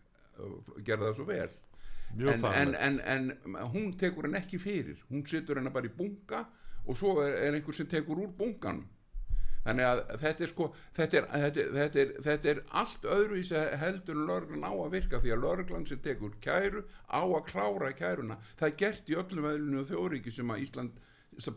[0.88, 1.50] Gerða það svo vel.
[2.18, 5.02] En, en, en, en hún tekur henn ekki fyrir.
[5.12, 6.46] Hún setur henn bara í bunga
[6.89, 8.82] og svo er, er einhver sem tekur úr bungan
[9.65, 14.17] þannig að þetta er sko þetta er, þetta er, þetta er, þetta allt öðruvísi heldur
[14.17, 18.39] en lörglan á að virka því að lörglan sem tekur kæru á að klára kæruna.
[18.60, 21.06] Það er gert í öllum öðlunum þjóðríki sem að Ísland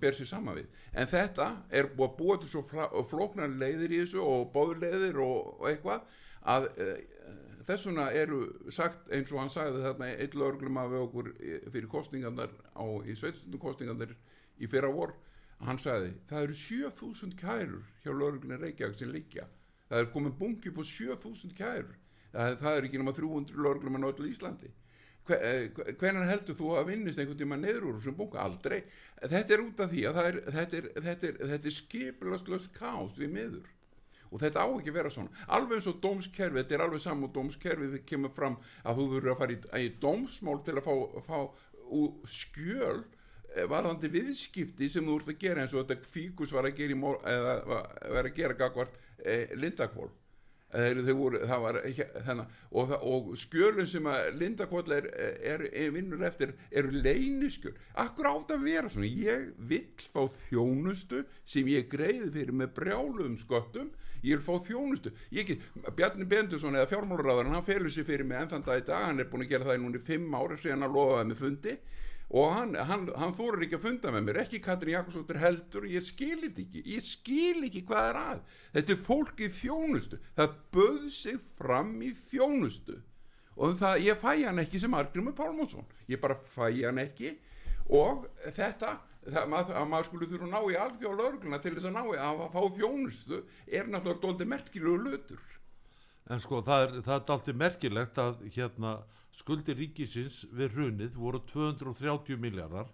[0.02, 0.68] ber sér sama við.
[0.92, 5.56] En þetta er búið að búa til svo flóknar leiðir í þessu og bóðleiðir og,
[5.62, 6.04] og eitthvað
[6.52, 6.90] að e,
[7.66, 8.42] þess vegna eru
[8.74, 11.32] sagt eins og hann sagði þarna einn lögreglum af okkur
[11.70, 14.14] fyrir kostningarnar á, í sveitstundum kostningarnar
[14.60, 15.14] í fyrra vor
[15.66, 19.48] hann sagði það eru 7000 kærur hjá lögreglunni Reykjavík sem liggja.
[19.90, 21.98] Það er komin bungi på 7000 kærur.
[22.32, 24.72] Það, það er ekki nema 300 lögreglum en öll Íslandi.
[25.28, 28.42] Hvernig heldur þú að vinnist einhvern tíma neður úr þessum bunga?
[28.42, 28.80] Aldrei.
[29.20, 33.14] Þetta er út af því að er, þetta er, þetta er, þetta er skiplastlöst kás
[33.20, 33.70] við miður.
[34.32, 35.44] Og þetta á ekki að vera svona.
[35.54, 39.08] Alveg eins og dómskerfi, þetta er alveg saman og dómskerfi það kemur fram að þú
[39.12, 40.94] þurfur að fara í, í dómsmál til að fá,
[41.28, 41.38] fá
[42.32, 43.21] skjöl eh,
[43.70, 47.20] varðandi viðskipti sem þú ert að gera eins og þetta fíkus var að gera, mor,
[47.28, 47.54] eða,
[48.16, 50.10] var að gera gagvart e, lindakvól
[52.72, 55.08] og, og skjölun sem að Lindakvall er,
[55.44, 57.74] er, er vinnur eftir eru leyniskjöl.
[58.00, 59.10] Akkur átt að vera svona?
[59.10, 63.92] Ég vill fá þjónustu sem ég greiði fyrir með brjáluðum sköttum.
[64.22, 65.12] Ég vil fá þjónustu.
[65.34, 65.66] Get,
[65.98, 69.08] Bjarni Bendusson eða fjármálaráður hann felur sér fyrir mig enn þann dag í dag.
[69.10, 71.76] Hann er búin að gera það í núni fimm ára síðan að lofaði með fundi
[72.32, 76.04] og hann, hann, hann fórir ekki að funda með mér ekki Katrin Jakobsdóttir heldur ég
[76.06, 78.42] skil þetta ekki, ég skil ekki hvað er að.
[78.78, 82.98] Þetta er fólk í þjónustu það böð sig fram í þjónustu.
[83.60, 87.36] Og það, ég fæ hann ekki sem Argrimur Pálmónsson ég bara fæ hann ekki.
[87.92, 88.24] Og
[88.56, 91.96] þetta það, mað, að maður skulle þurfa að ná í alþjóð lögluna til þess að
[91.98, 95.42] ná í að fá þjónustu er náttúrulega dóldi merkilegu lötur
[96.30, 98.92] En sko það er, það er alltaf merkilegt að hérna
[99.36, 102.90] skuldir ríkisins við hrunið voru 230 miljardar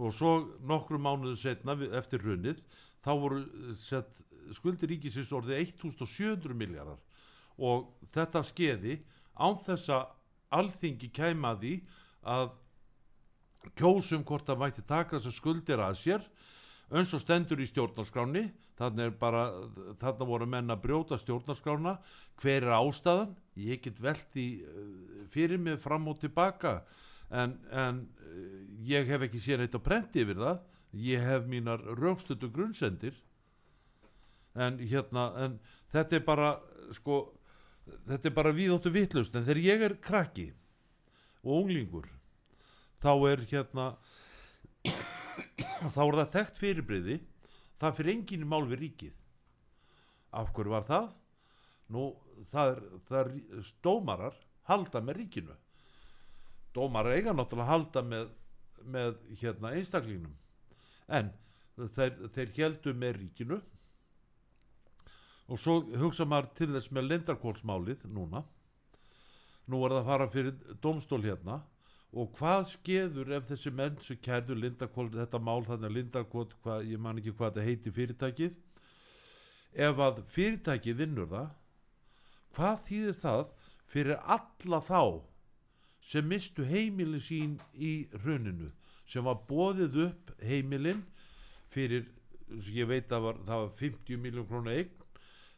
[0.00, 0.32] og svo
[0.66, 2.62] nokkru mánuðu setna eftir hrunið
[3.04, 4.10] þá voru eh, sett,
[4.56, 6.98] skuldir ríkisins orðið 1700 miljardar
[7.62, 8.98] og þetta skeði
[9.38, 10.10] án þess að
[10.52, 11.78] alþingi kæma að
[12.22, 12.50] að
[13.78, 16.26] kjósum hvort það mætti taka þessar skuldir að sér
[16.92, 18.48] eins og stendur í stjórnarskráni
[18.82, 19.42] þannig er bara,
[20.00, 21.96] þarna voru menn að brjóta stjórnarskrána.
[22.42, 23.34] Hver er ástæðan?
[23.62, 26.80] Ég get velt í eh, fyrir mig fram og tilbaka.
[27.30, 28.56] En, en eh,
[28.92, 30.64] ég hef ekki séð neitt á prenti yfir það.
[31.02, 33.14] Ég hef mínar raukstutu grunnsendir.
[34.52, 35.60] En hérna en
[35.92, 36.50] þetta er bara
[36.92, 37.22] sko
[38.08, 39.36] þetta er bara viðóttu vitlaust.
[39.36, 40.50] En þegar ég er krakki
[41.42, 42.10] og unglingur
[43.02, 43.86] þá er hérna
[45.94, 47.18] þá er það þekkt fyrirbriði
[47.82, 49.18] það fyrir enginn í mál við ríkið.
[50.38, 51.08] Af hverju var það?
[51.92, 52.06] Nú
[52.52, 54.38] það er, það er dómarar
[54.70, 55.56] halda með ríkinu.
[56.72, 58.30] Dómarar eiga náttúrulega halda með,
[58.84, 60.38] með hérna einstaklingnum.
[61.12, 61.32] En
[61.96, 63.60] þeir, þeir heldu með ríkinu.
[65.52, 68.44] Og svo hugsa maður til þess með lendarkólsmálið núna.
[69.68, 71.60] Nú er það að fara fyrir dómstól hérna
[72.12, 76.84] og hvað skeður ef þessi menn sem kærðu Lindakól þetta mál þannig að Lindakól hvað,
[76.90, 78.58] ég man ekki hvað þetta heiti fyrirtækið
[79.88, 81.50] ef að fyrirtækið vinnur það
[82.56, 83.44] hvað þýðir það
[83.94, 85.02] fyrir alla þá
[86.12, 88.68] sem mistu heimilin sín í hruninu
[89.08, 91.00] sem var bóðið upp heimilin
[91.72, 92.08] fyrir
[92.72, 94.92] ég veit að var, það var 50 miljón krónu eign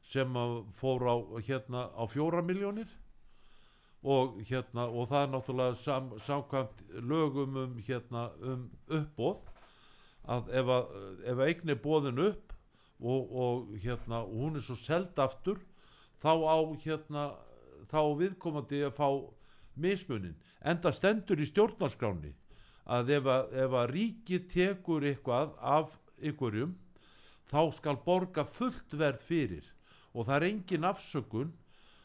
[0.05, 0.37] sem
[0.79, 2.91] fór á hérna á fjóra miljónir
[4.05, 9.41] og hérna og það er náttúrulega sam, samkvæmt lögum um hérna um uppbóð
[10.29, 12.53] að ef ef að eign er bóðin upp
[13.01, 15.61] og, og hérna og hún er svo seld aftur
[16.21, 17.25] þá á hérna
[17.89, 19.09] þá á viðkomandi að fá
[19.75, 20.37] mismunin.
[20.65, 22.33] Enda stendur í stjórnarskráni
[22.85, 26.77] að ef ef að ríki tekur eitthvað af ykkurjum
[27.49, 29.65] þá skal borga fullt verð fyrir.
[30.15, 31.53] Og það er engin afsökun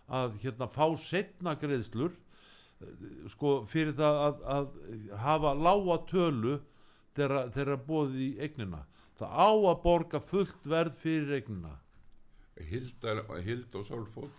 [0.09, 2.15] að hérna fá setna greiðslur
[3.33, 4.67] sko fyrir það að, að
[5.23, 6.57] hafa lága tölu
[7.15, 8.85] þegar bóðið í eignina.
[9.19, 11.73] Það á að borga fullt verð fyrir eignina.
[12.69, 14.31] Hilda, Hilda og Sálfóll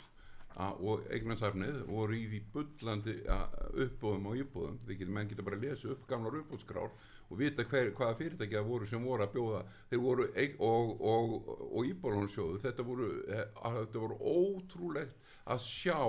[0.61, 3.15] og eignarsafnið voru í því bullandi
[3.85, 4.81] uppbóðum og íbúðum.
[4.87, 6.91] Þeir geta, menn geta bara að lesa upp gamlar uppbóðskrár
[7.31, 9.61] og vita hver, hvaða fyrirtæki það voru sem voru að bjóða.
[10.03, 11.37] Voru eig, og, og,
[11.71, 12.89] og íbúðlónsjóðu þetta
[13.37, 16.01] eh, þetta voru ótrúlegt að sjá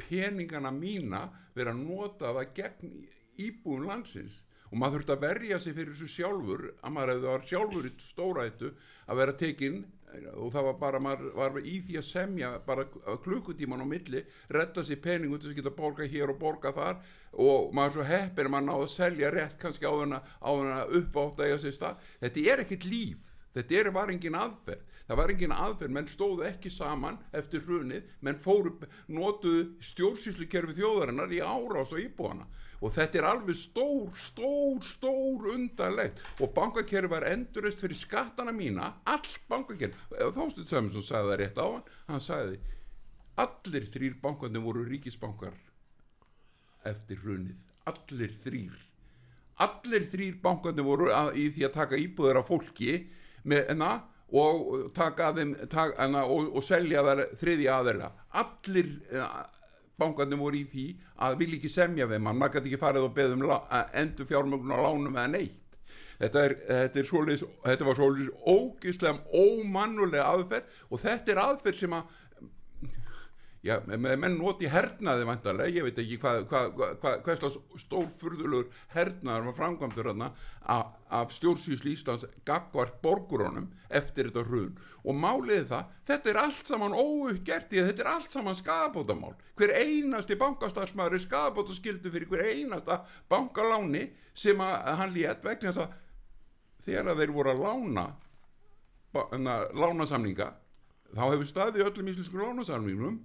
[0.00, 3.04] peningana mína vera notaða gegn
[3.40, 4.40] íbúðum landsins.
[4.70, 7.90] Og maður þurfti að verja sig fyrir þessu sjálfur að maður hefði var sjálfur í
[8.04, 8.68] stórættu
[9.10, 12.84] að vera tekinn og það var bara, maður var í því að semja bara
[13.24, 14.22] klukkutíman á milli
[14.54, 17.00] retta sér peningu til þess að geta borga hér og borga þar.
[17.32, 21.42] Og maður svo heppir að maður náði að selja rétt kannski á á þennan uppátt
[21.42, 22.06] að eiga sér stað.
[22.22, 24.86] Þetta er ekkert líf þetta var engin aðferð.
[25.10, 28.76] Það var engin aðferð, menn stóðu ekki saman eftir hrunið, menn fóru
[29.10, 32.46] notuðu stjórnsýslukerfi þjóðarinnar í árás og íbúana.
[32.80, 36.22] Og þetta er alveg stór, stór, stór undarlegt.
[36.40, 38.94] Og bankakerfi var endurist fyrir skattana mína.
[39.04, 42.60] Allt bankakerfi, Þástuð Sæminsson sagði það rétt á hann, hann sagði
[43.40, 45.56] allir þrýr bankarnir voru ríkisbankar
[46.88, 47.58] eftir hrunið,
[47.88, 48.78] allir þrýr
[49.60, 52.94] allir þrýr bankarnir voru í því að taka íbúður af fólki
[53.44, 53.92] með enna
[54.30, 59.40] og taka þeim taka, enna, og, og selja þær þriði aðeila allir uh,
[60.00, 60.84] bankarnir voru í því
[61.26, 63.44] að vilja ekki semja við mann, maður gæti ekki farið og beðum
[64.00, 65.56] endur fjármögnum á lánum eða neitt.
[66.20, 71.78] Þetta, er, þetta, er svoleiðis, þetta var svolítið ógislega ómannulega aðferð og þetta er aðferð
[71.78, 72.18] sem að
[73.60, 79.50] Já, menn noti hernaði vantarlega, ég veit ekki hvað hva, hva, hva, slags stórfurðulegur hernaðar
[79.50, 80.30] var framkvæmdur hérna
[80.64, 84.78] af stjórnsýslu Íslands gagvart borgurónum eftir þetta hrun.
[85.04, 89.34] Og málið það, þetta er allt saman óuppgert í að þetta er allt saman skadabótamál
[89.60, 95.84] hver einasti bankastafsmaður er skadabótaskildu fyrir hver einasta bankaláni sem að hann létt vegna þess
[95.84, 95.98] að
[96.86, 98.06] þegar þeir voru að lána
[99.76, 100.48] lánasamninga
[101.12, 103.20] þá hefur staðið öllum íslensku lánasamningum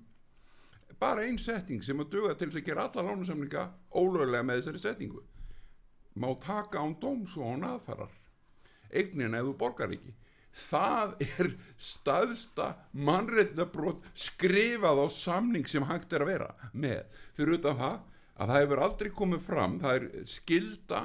[0.99, 4.83] bara einn setting sem að duga til þess að gera alla lánasamlinga ólögulega með þessari
[4.83, 5.23] settingu
[6.15, 8.13] má taka án dóms og án aðfarar.
[8.95, 10.13] Eignin þú borgar ekki.
[10.69, 17.03] Það er staðsta mannreitnabrót skrifað á samning sem hægt er að vera með.
[17.35, 17.97] Fyrir utan það
[18.35, 21.03] að það hefur aldrei komið fram það er skilda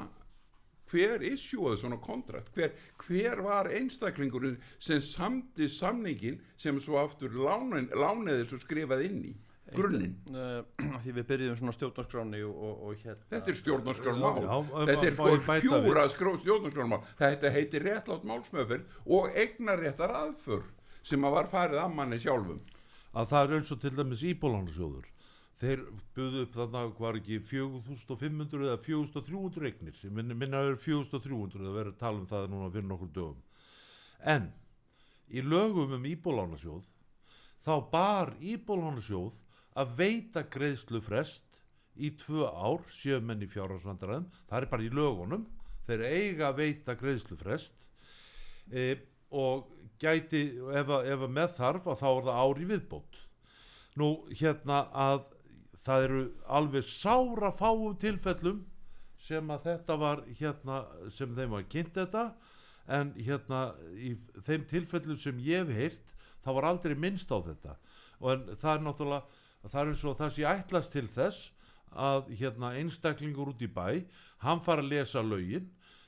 [0.91, 2.73] hver issueði svona kontrakt hver,
[3.05, 9.37] hver var einstaklingurinn sem samti samningin sem svo aftur lániði svo skrifað inn í
[9.77, 10.17] grunninn.
[10.31, 14.73] Uh, því við byrjuðum svona stjórnarskráni og, og, og hérna þetta er stjórnarskránmál Já, um,
[14.91, 20.67] þetta er sko pjúra stjórnarskránmál þetta heitir réttlátt málsmöfur og eignaréttar aðför
[21.03, 22.61] sem að var farið að manni sjálfum.
[23.11, 25.09] Að það er eins og til dæmis íbólánarsjóður
[25.61, 25.83] þeir
[26.17, 29.99] buðu upp þarna var ekki 4500 eða 4300 eignir.
[30.09, 33.43] Minna, minna er 4300 að vera að tala um það núna fyrir nokkur dögum.
[34.25, 34.49] En
[35.29, 36.89] í lögum um íbólánarsjóð
[37.67, 39.37] þá bar íbólánarsjóð
[39.81, 41.47] að veita greiðslu frest
[42.01, 45.47] í tvö ár séu menn í fjárhagsvandaræðum það er bara í lögunum
[45.89, 47.89] þeir eiga að veita greiðslu frest
[48.71, 48.95] e,
[49.31, 49.67] og
[50.01, 53.19] gæti ef, að- ef að með þarf að þá er það ári viðbót.
[54.01, 55.25] Nú hérna að
[55.85, 56.23] það eru
[56.59, 58.63] alveg sára fáum tilfellum
[59.21, 60.79] sem að þetta var hérna
[61.13, 62.25] sem þeim var kynnt þetta
[62.91, 63.61] en hérna
[63.99, 64.15] í
[64.47, 66.15] þeim tilfellum sem ég hef heyrt
[66.45, 67.77] þá var aldrei minnst á þetta.
[68.23, 71.51] Og en það er náttúrulega það er eins og það sé ætlast til þess
[71.91, 74.05] að hérna einstaklingur út í bæ
[74.45, 75.67] hann fara að lesa lögin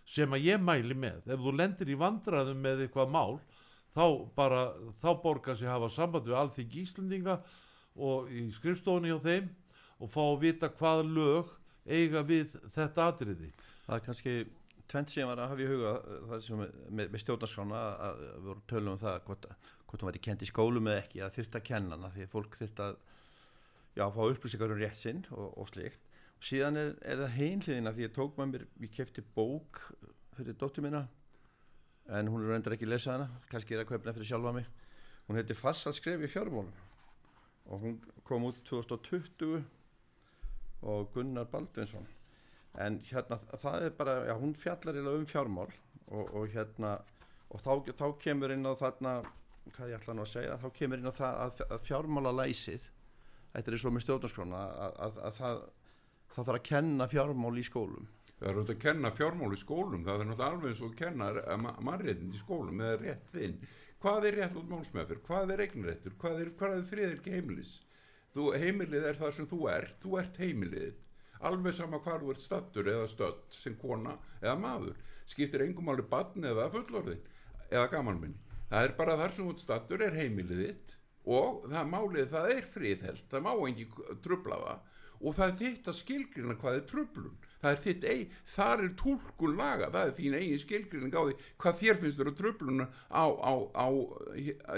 [0.08, 1.26] sem að ég mæli með.
[1.26, 3.40] Ef þú lendir í vandræðum með eitthvað mál
[3.92, 4.04] þá
[4.36, 4.62] bara
[5.02, 7.36] þá borgar sér hafa samband við alþingi Íslendinga
[7.96, 9.50] og í skrifstofunni hjá þeim
[10.02, 11.52] og fá að vita hvað lög
[11.86, 13.52] eiga við þetta atriði.
[13.86, 14.34] Það er kannski
[14.90, 15.92] tvent sem var að hafa í huga
[16.90, 19.48] með, með stjórnarskrána að, að við vorum tölum um það hvort,
[19.86, 22.34] hvort hún væri kent í skólum eða ekki að þyrta að kenna hana því að
[22.34, 23.00] fólk þyrta að
[23.96, 27.92] já, fá upplýsingar um rétt sinn og, og slikt og síðan er, er það heimliðina
[27.94, 29.82] því ég tók með mér, ég kefti bók
[30.36, 31.04] fyrir dóttur mína
[32.10, 34.66] en hún er reyndar ekki að lesa hana kannski er að hana fyrir sjálfa mig.
[35.28, 36.72] Hún heiti Fassal skref í fjármálum.
[37.70, 39.62] Og hún kom út 2020
[40.82, 42.08] og Gunnar Baldvinsson.
[42.82, 45.70] En hérna það er bara já, hún fjallar um fjármál
[46.08, 46.96] og, og hérna
[47.52, 49.20] og þá, þá kemur inn á þarna
[49.76, 52.88] hvað ég ætla nú að segja, þá kemur inn á það að, að fjármála læsið
[53.52, 55.62] þetta er og með stjórnarskrána að, að, að það,
[56.32, 58.10] það þarf að kenna fjármál í skólum.
[58.32, 60.98] Það er auðvitað að kenna fjármál í skólum það er náttúrulega alveg eins og að
[61.02, 63.56] kenna mannréttind í skólum eða rétt þinn.
[64.02, 67.72] Hvað er rétt út málsmeðfyr, hvað er eignréttur hvað er, hvað er friðelgi heimilis?
[68.32, 70.98] Þú, heimilið er það sem þú ert þú ert heimilið
[71.42, 74.96] alveg sama hvar þú ert stattur eða stödd sem kona eða maður.
[75.28, 77.22] Skiptir engum áli barn eða fullorðin
[77.70, 78.40] eða gamanminni
[78.72, 80.94] það er bara þar sem út stattur er heimilið þitt
[81.24, 83.88] og það málið það er friðheld það má engi
[84.24, 84.88] trubla það.
[85.22, 88.94] Og það er þitt að skilgrina hvað er trublun það er þitt eig, þar er
[88.98, 93.24] túlkun laga það er þín eigin skilgrining á því hvað þér finnst að trubluna á,
[93.30, 93.86] á, á,
[94.66, 94.74] á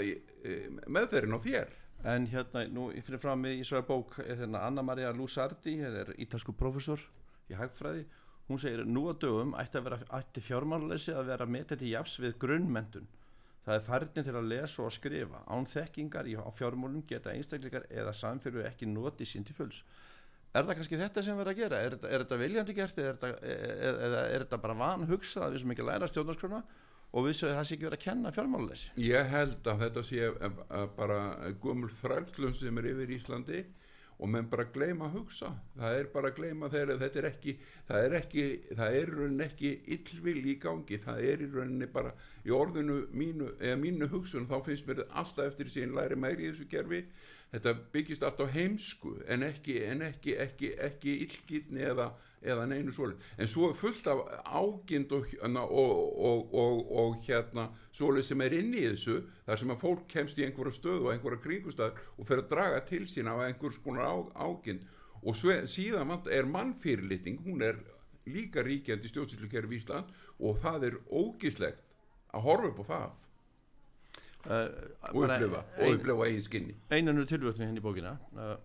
[0.85, 1.73] meðferðin á þér.
[2.05, 6.21] En hérna, nú fyrir fram í svæða bók er hérna Anna Maria Lusardi, þetta er
[6.21, 7.01] ítalsku professor
[7.49, 8.03] í hagfræði,
[8.45, 9.81] hún segir nú að dögum ætti,
[10.13, 13.09] ætti fjármáluleysi að vera metið til jafs við grunnmentun.
[13.65, 15.39] Það er færðin til að lesa og skrifa.
[15.49, 19.81] Án þekkingar í, á fjármálum geta einstakleikar eða samfélgu ekki noti sín til fulls.
[20.55, 21.79] Er það kannski þetta sem verður að gera?
[21.83, 25.63] Er, er þetta viljandi gert eða er, er, er, þetta bara van hugsað að við
[25.63, 26.61] sem ekki læra stjórnarskrona
[27.15, 28.93] og við að það sé ekki verið að kenna fjármáluleysi?
[29.03, 31.19] Ég held að þetta sé að, að bara
[31.65, 33.65] gömul þrælslun sem er yfir Íslandi
[34.19, 35.49] og menn bara gleyma að hugsa.
[35.75, 37.55] Það er bara að gleyma þegar þetta er ekki
[37.89, 38.45] það er ekki,
[38.79, 42.13] það er rauninni ekki illvil í gangi, það er í rauninni bara
[42.45, 46.53] í orðinu mínu eða mínu hugsun þá finnst mér alltaf eftir síðan læri meiri í
[46.53, 47.03] þessu gerfi
[47.53, 52.09] þetta byggist alltaf heimsku en ekki, en ekki, ekki, ekki illgitni eða,
[52.43, 58.27] eða neinu svolít en svo er fullt af ágind og, og, og, og hérna svolít
[58.29, 61.43] sem er inn í þessu þar sem að fólk kemst í einhverja stöðu og einhverja
[61.45, 64.15] kringustæður og fer að draga til sín af einhvers konar á,
[64.47, 64.85] ágind
[65.25, 67.79] og svo, síðan er mannfyrirlitning hún er
[68.29, 70.09] líka ríkjandi stjórnsýtlukerfi í Ísland
[70.41, 71.83] og það er ógislegt
[72.35, 73.13] að horfa upp á það
[74.45, 76.77] og upplifa, og upplifa eigin skinni.
[76.91, 78.15] einanu tilvöldin henni í bókina.
[78.35, 78.55] Uh,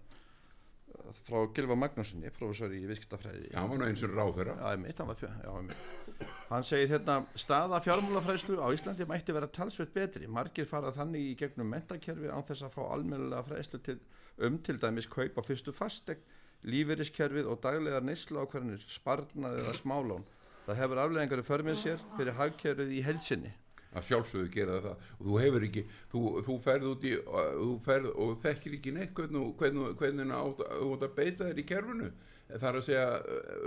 [1.26, 3.49] frá Gilva Magnúsinni professor í viðskiptafræði.
[3.51, 6.26] Já, hann var eins og ráð þeirra Já, mitt, hann, var fjö, já, mitt.
[6.51, 10.28] hann segir hérna staða fjármálafræðslu á Íslandi mætti vera talsveit betri.
[10.28, 13.99] Margir fara þannig í gegnum mentakerfi án þess að fá almennilega fræðslu til,
[14.47, 16.22] um til dæmis kaup á fyrstu fastegn
[16.68, 20.26] lífeyriskerfið og daglegar neyslu ákvarðinir sparnað eða smálón
[20.66, 23.53] það hefur afleðingar í förmið sér fyrir hagkerfið í helsinni
[23.91, 25.07] að sjálfsögðu gera það.
[25.18, 29.14] Og þú hefur ekki, þú, þú ferð út í þú ferð og þekkir ekki neitt
[29.16, 32.11] hvernig, hvernig, hvernig átt, þú átt að beita þér í kerfinu.
[32.51, 33.07] Þar að segja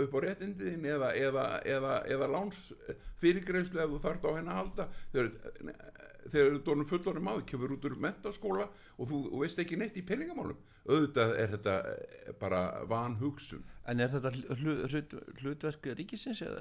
[0.03, 2.61] upp á réttindiðin eða, eða, eða, eða láns
[3.21, 4.87] fyrirgreifslu ef þú þart á henni að halda.
[5.13, 5.29] Þegar,
[6.33, 8.67] þú dórnum fullorinn maður kemur út úr mentaskóla
[8.97, 11.77] og þú veist ekki neitt í peningamálum auðvitað er þetta
[12.41, 16.53] bara van hugsun En er þetta hlut, hlutverk ríkisins er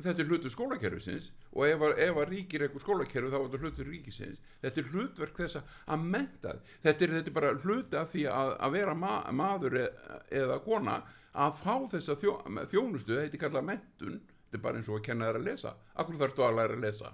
[0.00, 3.62] þetta er hlutur skólakerfisins og ef að, ef að ríkir eitthvað skólakerfi þá er þetta
[3.64, 4.42] hlutur ríkisins.
[4.62, 6.54] Þetta er hlutverk þess að menta
[6.84, 10.60] þetta er, þetta er bara hluti af því að, að vera ma maður eða, eða
[10.66, 10.98] kona
[11.30, 12.36] að fá þessa þjó,
[12.72, 13.16] þjónustu.
[13.16, 15.74] Þetta er kallað mentun þetta er bara eins og að kenna þær að lesa.
[15.96, 17.12] Akkur þarf þú að læra að lesa?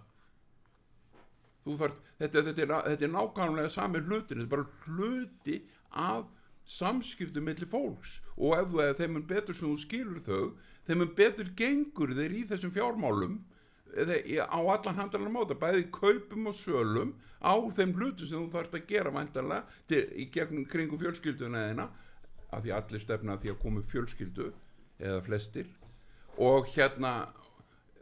[1.67, 5.57] Þarf, þetta, þetta, er, þetta er nákvæmlega sami hlutin þetta er bara hluti
[5.97, 6.25] af
[6.67, 8.21] samskiptum mellir fólks.
[8.37, 10.41] Og ef þú eða þeim er betur sem þú skilur þau
[10.87, 13.39] þeim er betur gengur þeir í þessum fjármálum
[13.97, 18.89] á allan handalega máta bæði kaupum og sölum á þeim hlutum sem þú þarfst að
[18.91, 21.89] gera vantanlega í gegnum kringum fjölskylduna eðina
[22.53, 24.51] af því allir stefna því að komu fjölskyldu
[24.99, 25.71] eða flestir.
[26.37, 27.31] Og hérna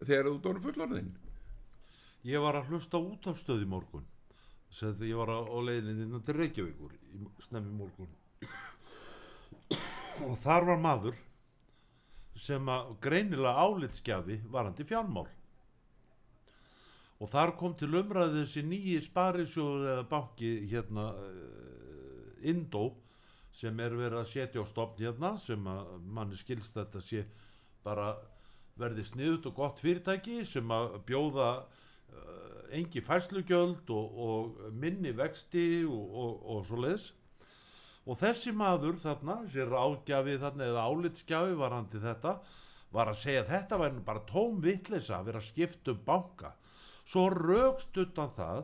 [0.03, 1.13] þegar þú dóru fullorðin
[2.25, 4.05] Ég var að hlusta út af stöði morgun
[4.75, 6.97] þegar ég var á leiðinni til Reykjavíkur
[7.47, 8.11] snemmi morgun.
[10.25, 11.17] Og þar var maður
[12.39, 15.27] sem að greinilega álitskjafi varandi fjármál.
[17.23, 22.89] Og þar kom til umræði þessi nýji sparisjóðu eða banki hérna uh, Indó
[23.55, 27.23] sem er verið að setja á stopn hérna sem að manni skilst þetta sé
[27.87, 28.11] bara
[28.81, 32.44] verði sniðut og gott fyrirtæki sem að bjóða uh,
[32.75, 37.13] engi fæslugjöld og, og minni vexti og, og, og svo leiðis
[38.05, 42.35] og þessi maður þarna, sér ágjafi þarna eða álitskjafi var hann til þetta
[42.95, 46.53] var að segja þetta væri bara tóm vitleisa að vera skipt um banka.
[47.09, 48.61] Svo raukst utan það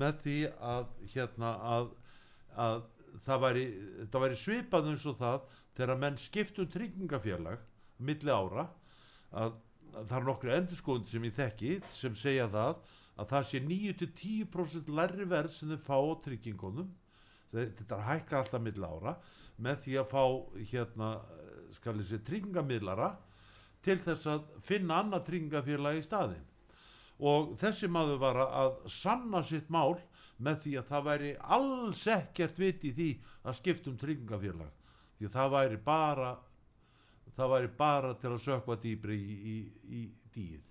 [0.00, 0.38] með því
[0.72, 1.90] að hérna að,
[2.56, 2.82] að
[3.26, 3.64] það væri,
[4.16, 5.40] væri svipað eins og það
[5.78, 7.62] þegar menn skipt um tryggingafélag
[8.00, 8.66] milli ára
[9.30, 9.54] að,
[9.92, 12.80] að það er nokkru endurskóðun sem ég þekki sem segja það
[13.20, 16.90] að það sé 9-10% lærri verð sem þau fá á tryggingunum.
[17.52, 19.16] Þetta hækkar alltaf mill ára.
[19.60, 20.22] Með því að fá
[20.72, 21.10] hérna
[21.76, 23.10] skal ég segja tryggingamiðlara
[23.84, 26.46] til þess að finna annað tryggingafélag í staðin
[27.20, 29.98] og þessi maður var að sanna sitt mál
[30.40, 33.08] með því að það væri alls ekkert vit í því
[33.44, 34.70] að skiptum tryggingafélag.
[35.18, 36.30] Því það væri bara
[37.36, 39.58] það væri bara til að sökva dýbri í, í,
[40.00, 40.02] í
[40.34, 40.69] dýð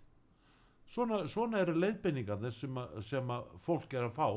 [0.89, 4.29] svona, svona eru leiðbenningar sem, sem að fólk er að fá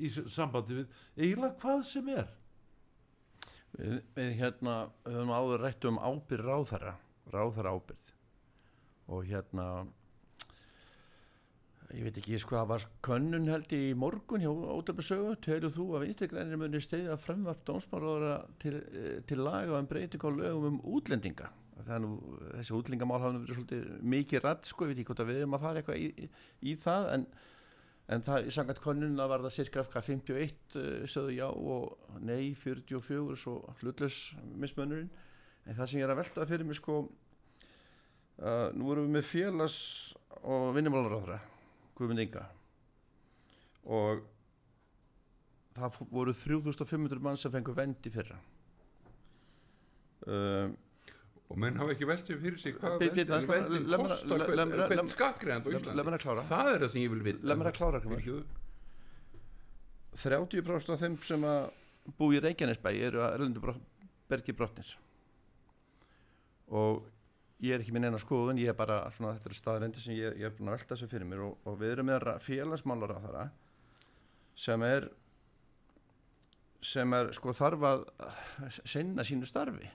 [0.00, 2.28] í sambandi við eiginlega hvað sem er.
[3.76, 6.96] Við, við hérna höfum áður rætt um ábyrð ráðara
[7.30, 8.12] ráðara ábyrð
[9.10, 9.66] og hérna
[11.90, 16.04] ég veit ekki sko það var könnun held í morgun hjá Ótöfusögu telur þú að
[16.06, 21.50] vinstrigrænir muni steyðja fremvarp dómsmáraðara til, eh, til laga um breyting á lögum um útlendinga
[22.02, 22.10] nú,
[22.56, 25.40] þessi útlendingamál hafa nú verið svolítið mikið rætt sko, ég veit ekki hvort að við
[25.40, 26.28] erum að fara eitthvað í, í,
[26.70, 27.26] í það en,
[28.16, 33.38] en það, í sangat könnunna var það cirka 51 uh, sögðu já og nei 44
[33.40, 34.20] svo hlutlös
[34.60, 35.10] mismönnurinn
[35.66, 39.30] en það sem ég er að velta fyrir mig sko uh, nú erum við með
[39.30, 39.80] félags
[40.40, 41.40] og vinnumálaráðra
[42.00, 42.46] Guðmund Inga.
[43.92, 44.22] Og
[45.76, 48.38] það voru 3500 mann sem fengur vendi fyrra.
[50.24, 50.72] Um,
[51.50, 53.30] og menn hafa ekki velt sér fyrir sig hvað vendin
[53.98, 55.96] kostar hvern, skattgreðand á Íslandi?
[56.46, 57.22] það er það sem ég vil.
[58.06, 58.42] Fyrirgefðu.
[60.20, 61.62] 30% af þeim sem að
[62.18, 63.80] bú í Reykjanesbæ eru að erlendu brot,
[64.30, 64.92] bergi brotnir.
[66.70, 67.02] Og
[67.64, 70.36] ég er ekki minn eina skoðun ég er bara svona, þetta eru staðrendi sem ég,
[70.40, 73.18] ég er búin að velta þessu fyrir mér og, og við erum með félagsmálar á
[73.26, 73.46] þara
[74.60, 75.08] sem er
[76.80, 78.06] sem er sko þarf að
[78.88, 79.90] sinna sínu starfi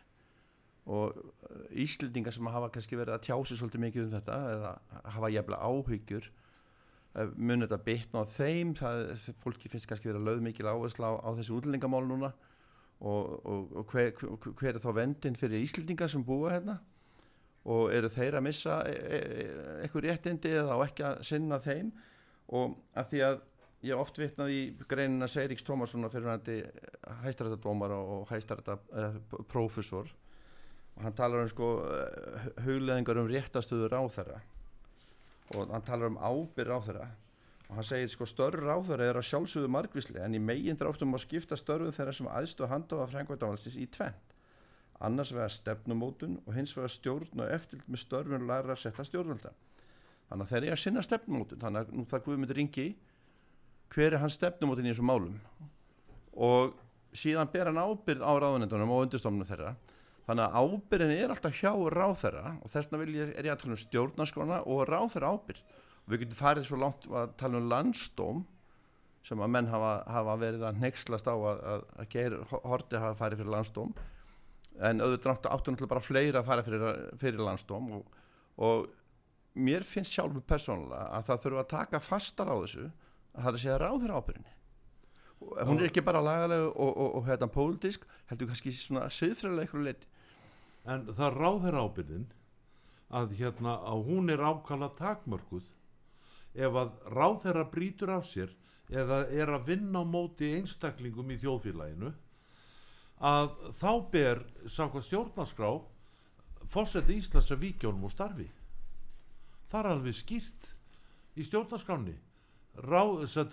[0.86, 4.73] og uh, Íslendingar sem hafa kannski verið að tjási svolítið mikið um þetta eða
[5.15, 8.73] hafa jæfla áhyggjur eh, mun þetta bitna á þeim?
[8.77, 9.05] Það,
[9.41, 12.33] fólki finnst kannski verið að löð mikil áhersla á, á þessi útlendingamál núna.
[13.05, 16.77] Og, og, og hver, hver, er þá vendin fyrir Íslendingar sem búa hérna?
[17.65, 21.59] Og eru þeir að missa e, e, e- eitthvað réttindi eða á ekki að sinna
[21.65, 21.89] þeim?
[22.53, 23.39] Og að því að
[23.86, 26.59] ég oft vitnað í greinina Seiriks Tómassonar fyrir hætti
[27.25, 30.13] hæstarættadómara og hæstarættaprófessor
[30.96, 31.70] og hann talar um sko
[32.66, 34.39] hugleðingar um réttastöðu ráþæra
[35.56, 37.10] og hann talar um ábyrð ráþæra
[37.70, 41.26] og hann segir sko störr ráþæra er að sjálfsögðu margvísli en í megin dráttum að
[41.26, 44.36] skipta störfu þeirra sem aðstu handáða frængvættavalsins í tvent
[45.00, 49.52] annars vegar stefnumótun og hins vegar stjórn og eftirlit með störfun læra að setja stjórnvalda.
[50.30, 51.62] Þannig að þeir eru að sinna stefnumótun.
[51.62, 52.88] Þannig að nú það Guðmundur ringi
[53.93, 55.36] hver er hans stefnumótun í þessum málum?
[56.36, 56.76] Og
[57.16, 59.76] síðan ber hann ábyrð á ráðunendunum og undirstofnum þeirra
[60.26, 63.76] þannig að ábyrðin er alltaf hjá ráþæra og þess vegna ég, er ég að tala
[63.76, 65.61] um stjórnarskona og ráþæra ábyrð
[66.05, 68.43] og við getum farið svo langt að tala um landstóm
[69.26, 73.17] sem að menn hafa, hafa verið að nexlast á að, að, að geir horti hafa
[73.21, 73.95] farið fyrir landstóm
[74.86, 76.86] en auðvitað áttu áttu náttúrulega bara fleira að fara fyrir,
[77.21, 78.19] fyrir landstóm og,
[78.57, 78.89] og
[79.55, 83.71] mér finnst sjálfur persónulega að það þurfa að taka fastar á þessu að það sé
[83.71, 84.53] að ráðir ábyrðinni
[85.45, 89.65] og hún er ekki bara lagalega og, og, og hérna pólitísk heldur kannski svona siðfræðilega
[89.65, 90.11] eitthvað leiti
[90.86, 92.27] en það ráðir ábyrðin
[93.15, 95.65] að hérna að hún er ákala takmörkuð
[96.55, 98.53] ef að ráðherra brýtur af sér
[98.89, 102.11] eða er að vinna á móti einstaklingum í þjóðfélaginu
[103.25, 105.71] að þá ber samkvæmt stjórnarskrá
[106.69, 108.47] fórseti Íslands að víkjónum og starfi.
[109.69, 110.71] Það er alveg skýrt
[111.36, 112.15] í stjórnarskráni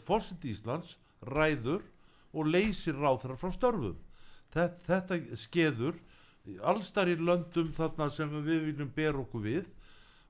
[0.06, 1.84] fórseti Íslands ræður
[2.32, 3.98] og leysir ráðherra frá störfum.
[4.52, 6.00] Þetta, þetta skeður
[6.62, 9.66] allstar í löndum þarna sem við viljum ber okkur við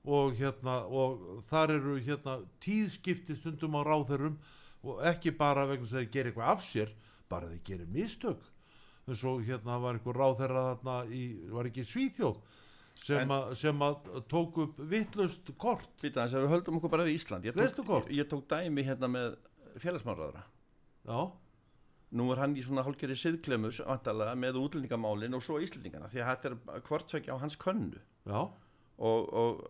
[0.03, 4.35] og hérna og þar eru hérna tíðskipti stundum á ráðherrum
[4.83, 6.91] og ekki bara vegna þess að þeir gera eitthvað af sér
[7.31, 8.49] bara þeir gera mistök.
[9.07, 12.37] Eins og hérna var einhver ráðherra þarna í, var ekki Svíþjóð
[13.03, 15.89] sem, að, sem að tók upp vittlust kort.
[16.03, 17.47] Að við höldum okkur bara við Ísland.
[17.47, 19.35] Ég tók, ég, ég tók dæmi hérna með
[19.81, 20.43] félagsmáraðara
[21.03, 21.19] já,
[22.13, 23.81] nú er hann í svona hálfgerði siðklemus
[24.39, 28.01] með útlendingamálin og svo Íslendingana því að þetta er hvortveggja á hans könnu.
[28.29, 28.39] Já.
[29.03, 29.63] Og, og,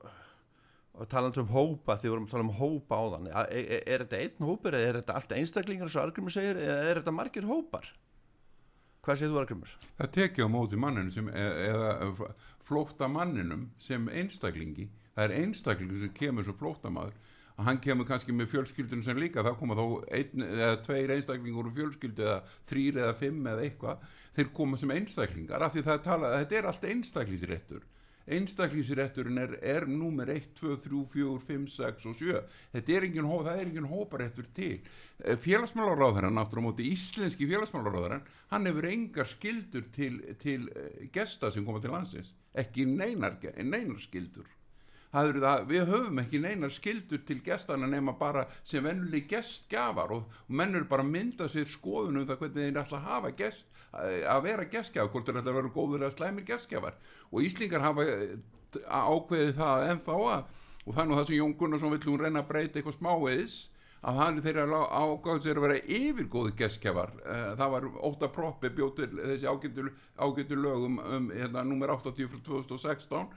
[0.94, 3.84] og talandi um hópa því við vorum að tala um hópa á þann er, er,
[3.88, 7.00] er þetta einn hópur eða er þetta alltaf einstaklingar eins og Argrimur segir eða er
[7.02, 7.88] þetta margir hópar?
[9.04, 9.78] Hvað segir þú Argrimur?
[10.00, 12.34] það tekja á móti manninu sem, e- eða
[12.64, 14.90] flótta manninum sem einstaklingi.
[15.16, 17.16] Það er einstaklingi sem kemur sem flóttamaður
[17.58, 19.86] að hann kemur kannski með fjölskyldunum sem líka það koma þá
[20.18, 22.38] einn eða tveir einstaklingur úr fjölskyldu eða
[22.70, 24.06] þrýr eða fimm eða eitthvað.
[24.34, 27.84] Þeir koma sem einstaklingar af því það er talað að þetta er allt einstaklingsréttur.
[28.34, 32.38] Einstaklingsrétturinn er, er númer 1, 2, 3, 4, 5, 6 og 7
[32.72, 34.78] þetta er engin, er engin hóparéttur til.
[35.44, 38.24] Félagsmálaráðarann aftur á móti íslenski félagsmálaráðarann
[38.56, 42.32] hann hefur engar skildur til, til eh, gesta sem koma til landsins.
[42.56, 44.48] Ekki neinar, neinar skildur
[45.14, 50.24] Það það, við höfum ekki neinar skildur til gestana nema bara sem vennuleg gestgjafar og,
[50.48, 54.42] og menn eru bara mynda sér skoðunum það hvernig þeir ætla að hafa gest, að
[54.48, 56.98] vera gestgjafar, hvort þeir ætla að vera góður að slæmir gestgjafar.
[57.30, 58.34] Og Íslingar hafa eh,
[58.90, 60.50] ákveðið það ennþá að
[60.84, 63.60] og það er nú það sem Jón Gunnarsson vill hún reyna að breyta eitthvað smáeðis
[64.04, 67.14] að hann þeirra ágáð sér að vera yfirgóðu gestgjafar.
[67.22, 69.48] Eh, það var óta proppi bjótið þessi
[70.18, 73.30] ágættu lögum um hérna, nummer 80 frá 2016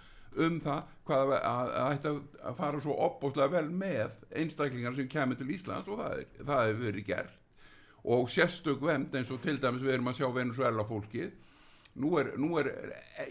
[0.45, 2.20] um það hvað að, að,
[2.51, 6.62] að fara svo opbóðslega vel með einstaklingar sem kemur til Íslands og það, er, það
[6.66, 7.43] hefur verið gert.
[8.07, 11.34] Og sérstök vend eins og til dæmis við erum að sjá Venezuela fólkið.
[12.03, 12.70] Nú er, nú er,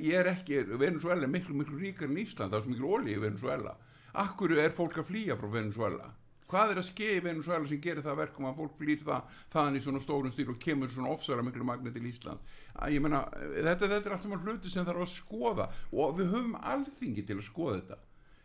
[0.02, 3.14] ég er ekki Venezuela er miklu, miklu ríkar en Ísland það er svo miklu ólí
[3.14, 3.76] í Venezuela
[4.16, 6.10] akkur er fólk að flýja frá Venezuela
[6.56, 9.84] hvað er að skeið í Venezuela sem gerir það verkum að fólk flýr það í
[9.84, 13.22] svona stórum stíl og kemur svona ofsara miklu magni til Ísland að ég meina,
[13.54, 17.40] þetta, þetta er allt saman hluti sem þarf að skoða og við höfum alþingi til
[17.40, 18.02] að skoða þetta.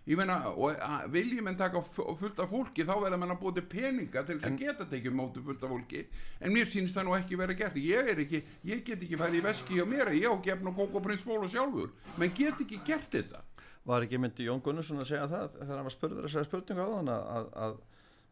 [0.08, 3.66] Ég meina, og að, viljum en taka fullt af fólki, þá verða mann að til
[3.70, 6.06] peninga til þess að geta tekið móti fullt af fólki.
[6.40, 7.76] En mér sýnst það nú ekki vera gert.
[7.76, 10.80] Ég er ekki, ég get ekki færi í veski á mér ég á gefn og
[10.80, 11.92] kók og prins bóla sjálfur.
[12.16, 13.44] Menn get ekki gert þetta.
[13.86, 16.88] Var ekki myndi Jón Gunnarsson að segja það þegar hann var spurður þessari spurningu á
[16.96, 17.78] þann að, að, að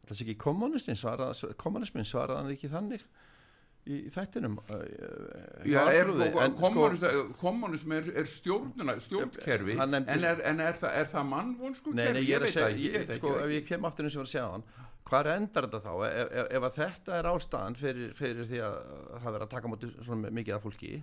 [0.09, 3.05] það sé ekki kommunismin svaraði, kommunismin svaraði hann ekki þannig
[3.89, 4.83] í, þættinum uh,
[5.69, 10.99] Já, er, Alfreði, en kommunism, kommunism er, er stjórnuna, stjórnkerfi en, er, en er, það,
[11.01, 12.29] er það mannvonsku Nei, nei, kerfi?
[12.29, 14.21] ég er veit segja, það ekki, ég, veit sko, ef ég kem aftur eins og
[14.21, 14.67] ég var að segja þann,
[15.09, 15.93] hvað endar þetta þá?
[16.09, 18.79] Ef, ef, ef að þetta er ástæðan fyrir, fyrir því að
[19.15, 20.95] það verið að taka mútið svona mikið af fólki,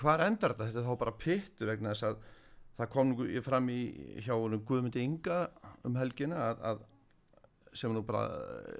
[0.00, 0.70] hvað endar þetta?
[0.70, 2.22] Þetta er þá bara pittu vegna þess að
[2.80, 3.10] það kom
[3.44, 3.80] fram í
[4.24, 5.40] hjá Guðmundi Inga
[5.84, 6.86] um helgina að, að
[7.72, 8.24] sem er nú bara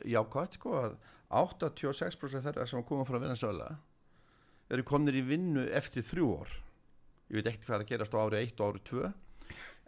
[0.08, 0.96] jákvæmt, sko, að
[1.30, 3.70] 86% þeirra sem koma frá Venezuela
[4.70, 6.52] eru komnir í vinnu eftir þrjú ár.
[7.30, 9.10] Ég veit ekkert hvað er að gerast á ári 1 og ári 2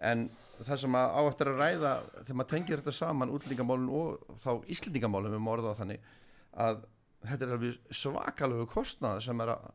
[0.03, 0.25] en
[0.63, 4.51] það sem að á eftir að ræða þegar maður tengir þetta saman útlendingamálun og þá
[4.75, 6.11] íslendingamálun við morða þannig
[6.63, 6.83] að
[7.27, 9.67] þetta er alveg svakalegu kostnað sem er að,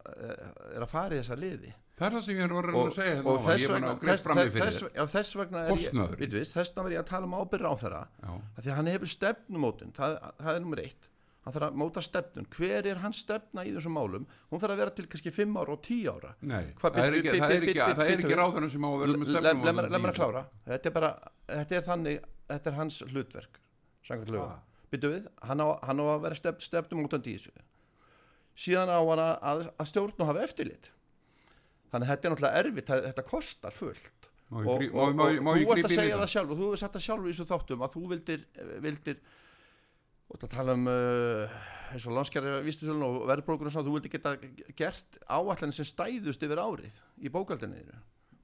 [0.76, 1.74] er að fara í þessa liði.
[1.98, 3.68] Það er það sem ég er að og, að segja hérna og áðan, þess ég
[3.68, 6.18] er vegna þess, þess, já, þess vegna er ég, Kostnaður.
[6.22, 8.32] við veist, þess vegna var ég að tala um ábyrra á þeirra Já.
[8.60, 11.10] því að hann hefur stefnumótun það, það er nummer eitt.
[11.48, 14.26] Hann þarf að móta stefnun, hver er hans stefna í þessum málum?
[14.52, 16.32] Hún þarf að vera til kannski 5 ára og 10 ára.
[16.44, 20.12] Nei, það er ekki, er er ráðurinn sem á að vera með stefnum Lemm mér
[20.12, 20.42] að klára.
[20.68, 21.14] Þetta er bara,
[21.48, 23.62] þetta er þannig þetta er hans hlutverk
[24.08, 24.60] samkvæmt lögum,
[24.94, 27.52] Byttu við hann á, hann á að vera stefn, stefnum út af dísu
[28.58, 30.88] síðan á hann að, að stjórn og hafa eftirlit.
[31.92, 34.30] Þannig að þetta er náttúrulega erfitt, þetta kostar fullt.
[34.48, 36.32] Má og, og, má- og, má- má þú ég varst grípa að segja það?
[36.34, 38.46] sjálf og þú hefur sagt það sjálfur í þessu þáttum að þú vildir,
[38.86, 39.18] vildir
[40.28, 41.58] og það tala um uh,
[41.92, 44.34] eins og landskjæri vístusölun og verðbrókur og svona, þú vildir geta
[44.80, 47.84] gert áallan sem stæðust yfir árið í bókaldinu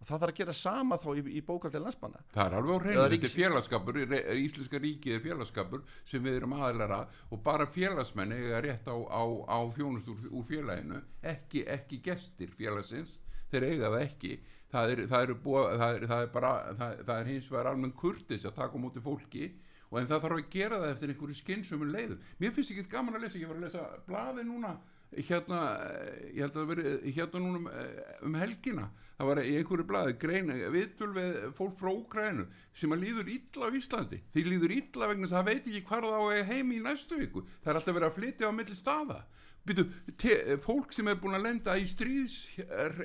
[0.03, 2.79] og það þarf að gera sama þá í, í bókaldinu landsmanna Það er alveg á
[2.83, 3.99] hreinu, þetta er félagskapur,
[4.43, 6.99] Íslenska ríkið er félagskapur sem við erum aðlæra
[7.31, 10.99] og bara félagsmenn eiga rétt á, á, á þjónust úr, úr félaginu,
[11.33, 13.15] ekki, ekki gestir félagsins,
[13.53, 14.33] þeir eiga það ekki.
[14.73, 17.93] Það er, það er, búa, það er, það er bara, það, er hins vegar almenn
[17.93, 19.51] kurtis að taka á móti fólki
[19.91, 22.23] og en það þarf að gera það eftir einhverju skynsumum leiðum.
[22.41, 24.71] Mér finnst ekki gaman að lesa, ég var að lesa blaði núna
[25.17, 29.41] hérna, eh, ég held að það veri hérna núna um, eh, um helgina það var
[29.43, 32.45] í einhverju blaði grein viðtöl við fólk frá Úkrænu
[32.75, 34.19] sem að líður illa á Íslandi.
[34.33, 37.19] Því líður illa vegna það veit ekki hvar það á að eiga heim í næstu
[37.21, 37.45] viku.
[37.61, 39.19] Það er alltaf verið að flytja á milli staða.
[39.63, 39.85] Byrju,
[40.19, 42.97] te, fólk sem er búin að lenda í stríðs uh,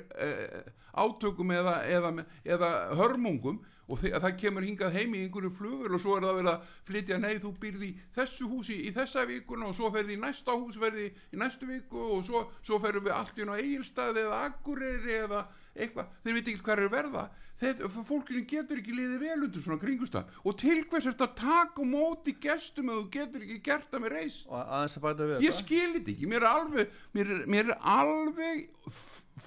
[0.99, 2.11] átökum eða, eða,
[2.43, 6.51] eða hörmungum og það kemur hingað heim í einhverju flugur og svo er það verið
[6.53, 10.21] að flytja nei þú byrði í þessu húsi í þessa vikuna og svo ferði í
[10.21, 13.61] næsta hús ferði í næstu viku og svo, svo ferðum við allt í hún á
[13.61, 15.45] eigilstaði eða akureyri eða
[15.79, 17.29] eitthvað, þeir veit ekki hvað er að verða.
[17.59, 21.33] Þetta, fólkinu getur ekki liðið vel undir svona kringustan og til hvers er þetta að
[21.41, 24.13] taka á móti gestum ef þú getur ekki gert það með
[24.47, 28.61] og að við ég skil þetta ekki, mér er alveg mér er, mér er alveg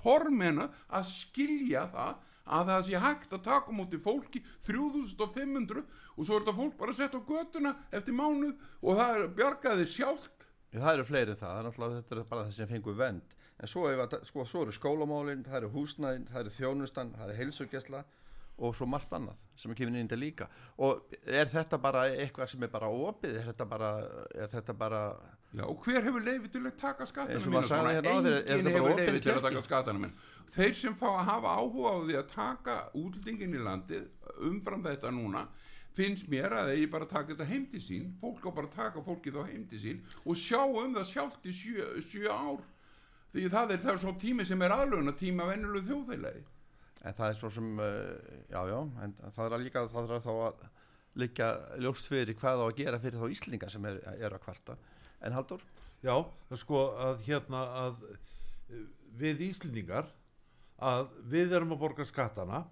[0.03, 5.85] formena að skilja það að það sé hægt að taka á móti fólki 3500
[6.17, 9.87] og svo er þetta fólk bara sett á götuna eftir mánuð og það er bjargaði
[9.91, 10.49] sjálft.
[10.73, 12.99] Já, það eru fleiri en það, það er náttúrulega þetta er bara það sem fengur
[12.99, 17.29] vend en svo, að, sko, svo eru skólamálin, það eru húsnæðin, það eru þjónustan, það
[17.29, 18.03] eru heilsugesla
[18.63, 20.49] og svo margt annað sem er kemur inn í þetta líka.
[20.85, 23.93] Og er þetta bara eitthvað sem er bara opið, er þetta bara,
[24.35, 25.01] er þetta bara
[25.53, 27.91] Já, og hver hefur leiði til að taka skatana svona?
[27.93, 28.13] hérna
[28.73, 30.15] bara hefur leiði til að taka skatana mín
[30.53, 34.09] þeir sem fá að hafa áhuga á því að taka útlendingin í landið
[34.49, 35.47] umfram þetta núna
[35.97, 38.13] finnst mér að ég bara taka þetta heim til sín.
[38.21, 41.49] Fólk á bara að taka fólkið á heim til sín og sjá um það sjálft
[41.49, 42.63] í sjö, sjö ár.
[43.33, 46.45] Því það er það er svo tími sem er aðlöguna tíma venjulegu þjóðfélagi.
[47.03, 50.25] En það er svo sem, uh, já já en það er að líka, það er
[50.25, 50.65] þá að
[51.23, 51.49] líka
[51.83, 54.77] ljóst fyrir hvað á að gera fyrir þá Íslinga sem er, er að kvarta.
[55.23, 55.65] En Haldur?
[56.03, 56.15] Já,
[56.49, 58.85] það er sko að hérna að eh,
[59.19, 60.09] við Íslendingar
[60.83, 62.65] að við erum að borga skattana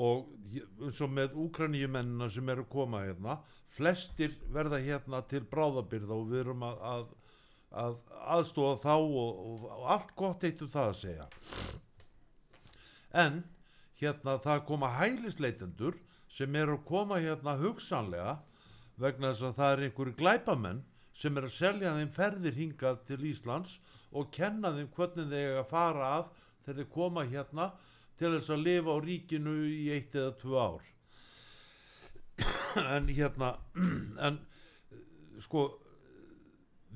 [0.00, 0.28] og
[0.86, 3.40] eins og með úkraníumennina sem eru koma hérna
[3.74, 7.06] flestir verða hérna til bráðabyrða og við erum að, að,
[7.84, 7.96] að
[8.36, 11.26] aðstóða þá og, og, og allt gott eitt um það að segja.
[13.10, 13.42] En
[14.00, 15.98] hérna það koma hælisleitendur
[16.30, 18.36] sem eru að koma hérna hugsanlega
[19.00, 20.84] vegna þess að það er einhverju glæpamenn
[21.20, 23.78] sem er að selja þeim ferðir hingað til Íslands
[24.10, 26.30] og kenna þeim hvernig þeir eiga að fara að
[26.64, 27.70] þegar þeir koma hérna
[28.20, 30.88] til þess að lifa á ríkinu í eitt eða tvö ár.
[32.84, 33.54] En hérna
[34.26, 34.40] en
[35.40, 35.66] sko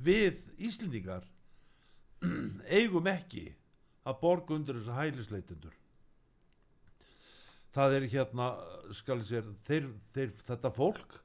[0.04, 1.24] við Íslendingar
[2.78, 3.48] eigum ekki
[4.04, 5.74] að borga undir þessa hælisleitendur.
[7.74, 8.48] Það er hérna
[8.94, 11.18] skal ég sér þeir, þeir, þetta fólk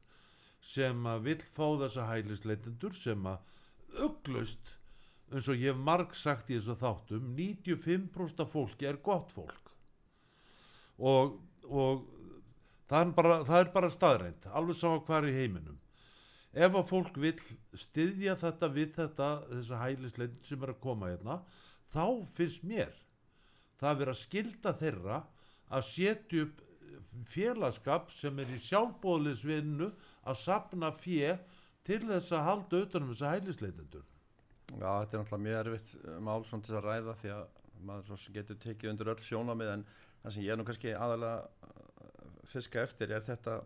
[0.65, 4.78] sem að vill fá þessa hælisleitendur sem að uglust
[5.29, 9.73] eins og ég hef marg sagt í þessu þáttum 95% af fólki er gott fólk.
[10.99, 11.35] Og,
[11.69, 12.05] og
[12.89, 15.77] það, er bara, það er bara staðrænt alveg sama hvar í heiminum.
[16.49, 17.37] Ef að fólk vill
[17.77, 21.37] styðja þetta við þetta þessa hælisleitin sem er að koma hérna
[21.93, 22.95] þá finnst mér
[23.79, 25.19] það vera skilda þeirra
[25.69, 26.65] að setja upp
[27.29, 29.91] félagskap sem er í sjálfbóðlisvinnu
[30.25, 31.35] að sapna fjö
[31.85, 34.08] til þess að halda utanum þessa hælisleitendur
[34.77, 37.43] Já, þetta er náttúrulega mjög erfitt uh, mál svona til að ræða því að
[37.89, 39.83] maður getur tekið undir öll sjónamið en
[40.21, 43.59] það sem ég er nú kannski aðalega uh, fiska eftir er þetta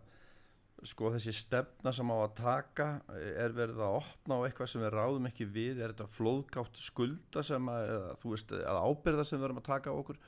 [0.84, 4.94] sko þessi stefna sem á að taka er verið að opna á eitthvað sem við
[4.94, 9.38] ráðum ekki við, er þetta flóðgátt skulda sem að, eða, þú veist, að ábyrða sem
[9.38, 10.18] við verum að taka á okkur?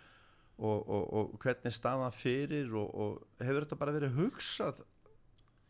[0.57, 4.79] Og, og, og hvernig staðan fyrir og, og hefur þetta bara verið hugsað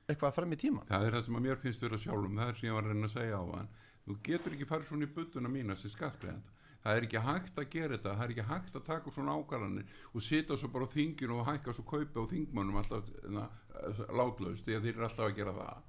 [0.06, 2.60] eitthvað fram í tíman það er það sem að mér finnst vera sjálfum það er
[2.60, 3.72] sem ég var að reyna að segja á hann
[4.06, 6.54] þú getur ekki farið svona í buttuna mína sem skattgreðanda
[6.86, 9.94] það er ekki hægt að gera þetta það er ekki hægt að taka svona ákvarðanir
[10.12, 13.08] og sita svo bara á þinginu og hækka svo kaupa á þingmönnum alltaf
[14.14, 15.84] látlaust því að þeir eru alltaf að gera það.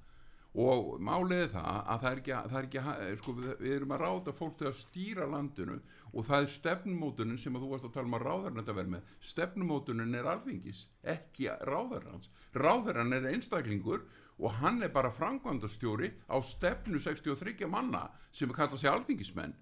[0.58, 4.34] Og máliði það að það er ekki, það er ekki sko, við erum að ráða
[4.34, 5.76] fólk til að stýra landinu
[6.08, 9.12] og það er stefnumótunin sem þú varst að tala um að ráðarinn þetta verð með.
[9.32, 10.80] Stefnumótunin er alþingis
[11.14, 14.06] ekki ráðarins ráðarinn er einstaklingur
[14.38, 19.54] og hann er bara frangvandastjóri á stefnu 63 manna sem kalla sig alþingismenn.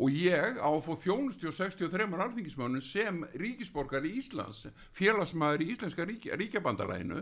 [0.00, 4.66] Og ég á að fá þjónusti og 63 alþingismönnum sem ríkisborgar í Íslands
[4.96, 7.20] félagsmaður í Íslenska rík, ríkjabandalæinu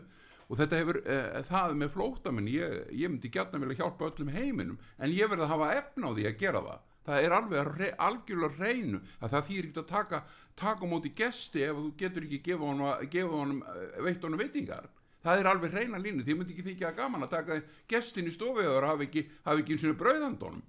[0.51, 4.79] og þetta hefur uh, það með flótamenn ég, ég myndi gætna vilja hjálpa öllum heiminum
[4.99, 6.87] en ég verði að hafa efna á því að gera það.
[7.11, 10.23] Það er alveg re, algjörlega reynu að það þýr ekkert að taka
[10.61, 14.91] taka móti gesti ef þú getur ekki gefa honum, uh, veitt honum veitingar
[15.25, 16.25] það er alveg reyna línu.
[16.27, 17.61] Því myndi ekki þykja gaman að taka
[17.91, 20.67] gestin í stofiðar hafi ekki, hafi ekki eins og brauðandónum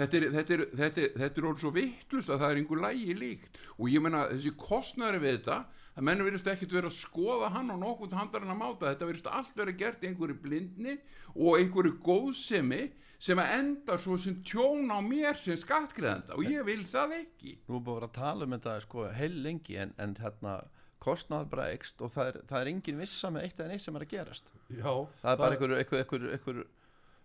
[0.00, 2.82] þetta er, þetta er, þetta er, þetta er orðið svo vittlust að það er einhver
[2.84, 3.60] lægi líkt.
[3.76, 5.58] Og ég menna þessi kostnæri við þetta
[5.98, 8.88] að menn verðist ekkert verið að skoða hann og nokkuð handarinn að máta.
[8.88, 10.96] Þetta verðist allt verið gert í einhverju blindni
[11.34, 12.82] og einhverju góðsemi
[13.20, 17.58] sem að enda svo sem tjón á mér sem skattgreðanda og ég vil það ekki.
[17.68, 20.60] Nú búið að tala um þetta sko heil lengi en, en hérna
[21.00, 23.96] kostnaður bara ekst og það er, það er engin vissa með eitt eða neitt sem
[23.96, 24.92] er að gerast Já,
[25.22, 26.62] það er bara einhver, einhver, einhver,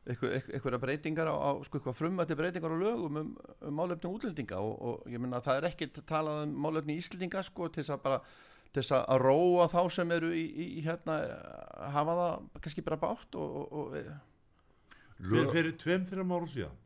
[0.06, 3.32] einhver einhverja breytingar á, á sko eitthvað frumvætti breytingar á lögum um,
[3.66, 7.44] um málefni útlendinga og, og ég minna að það er ekkert talað um málefni íslendinga
[7.46, 8.22] sko til þess að bara
[8.76, 11.20] til þess að róa þá sem eru í, í, í hérna
[11.96, 14.04] hafa það kannski bara bátt og, og, og e.
[15.20, 16.82] fyrir, fyrir tveim þrjum áru síðan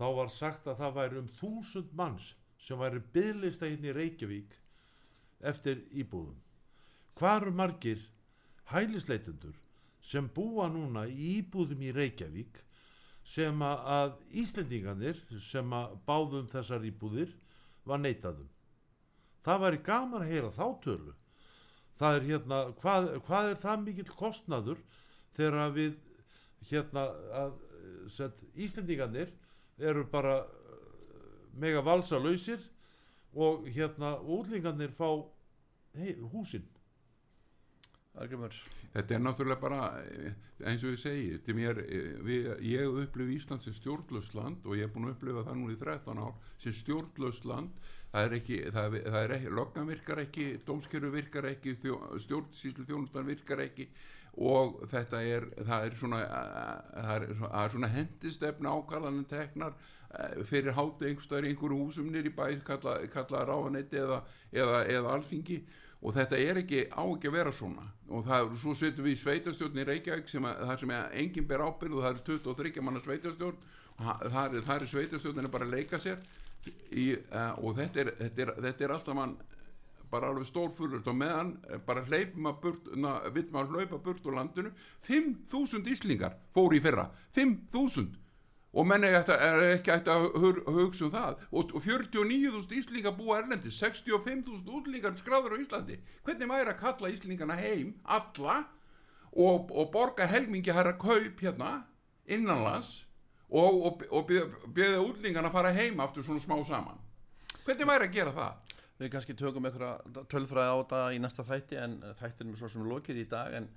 [0.00, 4.56] þá var sagt að það væri um þúsund manns sem væri bygglista hérna í Reykjavík
[5.40, 6.36] eftir íbúðum.
[7.18, 8.04] Hvað eru margir
[8.72, 9.56] hælisleitendur
[10.02, 12.62] sem búa núna í íbúðum í Reykjavík
[13.24, 17.34] sem að Íslendinganir sem að báðum þessar íbúðir
[17.84, 18.48] var neitaðum
[19.44, 21.14] það væri gaman að heyra þá tölu.
[22.00, 24.80] Það er hérna hvað, hvað er það mikill kostnaður
[25.36, 25.98] þegar við
[26.70, 27.06] hérna
[27.42, 27.54] að
[28.12, 29.32] set, Íslendingarnir
[29.80, 30.42] eru bara
[31.60, 32.60] mega valsa lausir
[33.34, 35.08] og hérna útlingarnir fá
[35.94, 36.66] hey, húsinn
[38.90, 39.82] Þetta er náttúrulega bara
[40.66, 41.78] eins og ég segi mér,
[42.26, 45.78] við, ég upplifi Ísland sem stjórnlösland og ég er búin að upplifa það núna í
[45.78, 50.46] 13 ár sem stjórnlösland það er ekki, það er, það er ekki lokkan virkar ekki,
[50.66, 53.86] dómskerfi virkar ekki stjórnsýslu þjónustan virkar ekki
[54.42, 56.20] og þetta er það er svona,
[57.14, 59.78] er, er svona hendistefna ákallanum teknar
[60.48, 65.60] fyrir hátu einhverstaður einhverju húsum nýri bæð kalla, kalla ráðanetti eða, eða, eða alþingi.
[66.00, 67.84] Og þetta er ekki á ekki að vera svona.
[68.08, 71.64] Og það, svo setum við sveitastjórn í Reykjavík sem að, það sem er enginn ber
[71.66, 73.60] ábyrð og það er 23 manna sveitastjórn
[74.00, 76.20] það er, er sveitastjórn bara að leika sér
[76.92, 79.36] í, uh, og þetta er, þetta er, þetta er allt saman
[80.10, 81.52] bara alveg stórfullur og meðan
[81.86, 82.88] bara hleypum að burt
[83.36, 84.72] við maður hlaupa burt úr landinu.
[85.06, 87.06] 5.000 íslingar fór í fyrra.
[87.36, 88.08] 5.000
[88.70, 90.26] og menn er ekki, er ætti að
[90.70, 91.40] hugsa um það.
[91.50, 95.98] Og, og 49.000 Íslingar búa erlendi 65.000 útlendingar skráður á Íslandi.
[96.26, 98.60] Hvernig væri að kalla Íslingana heim alla
[99.32, 101.80] og, og borga helmingi herra kaup hérna
[102.30, 103.00] innanlands
[103.50, 107.02] og, og, og beða útlendingarna að fara heim aftur svona smá saman?
[107.66, 108.70] Hvernig væri að gera það?
[109.00, 112.86] Við kannski tökum einhverja tölfræði á þetta í næsta þætti en þættinum er svo sem
[112.86, 113.68] lokið í dag en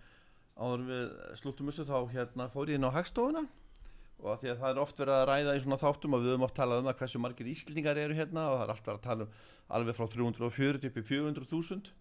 [0.53, 1.03] áður við
[1.39, 3.45] slúttum þessu þá hérna fór ég inn á hagstofuna
[4.23, 6.45] og því að það er oft verið að ræða í svona þáttum og við höfum
[6.47, 9.07] oft talað um það hversu margir íslendingar eru hérna og það er allt verið að
[9.07, 9.33] tala um
[9.77, 11.91] alveg frá 340 upp í 400.000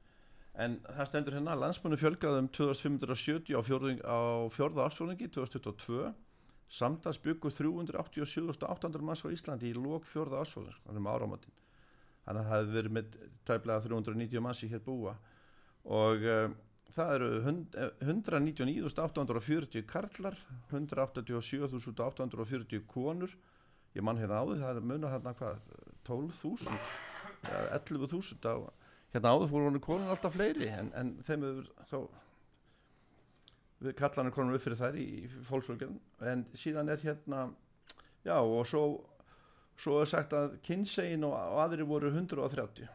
[0.62, 4.18] en það stendur hérna að landsmennu fjölgaði um 2570 á, fjórðung, á
[4.52, 6.12] fjórða ársfjörðingi 2022
[6.72, 11.58] samtals byggur 387.800 manns á Íslandi í lók fjórða ársfjörðing þannig um áramöndin
[12.26, 13.16] þannig að það hefur verið með
[13.48, 15.14] tæplega 390 manns í hér búa.
[15.82, 16.52] Og uh,
[16.96, 20.36] það eru hund- eh, 199.840 karlar
[20.70, 23.30] 187.840 konur.
[23.94, 25.56] Ég mann hérna áður, það er munar hérna hvað
[26.08, 26.78] 12.000
[27.42, 28.54] eða 11.000 á
[29.12, 31.98] hérna áður fóru honu konur alltaf fleiri en, en þeim hefur þá
[33.82, 35.94] við kallanum konum upp fyrir þær í, í fólksvölgjum
[36.32, 37.38] en síðan er hérna
[38.24, 38.82] já og svo
[39.82, 41.32] svo er sagt að kynsegin og
[41.64, 42.88] aðri voru 130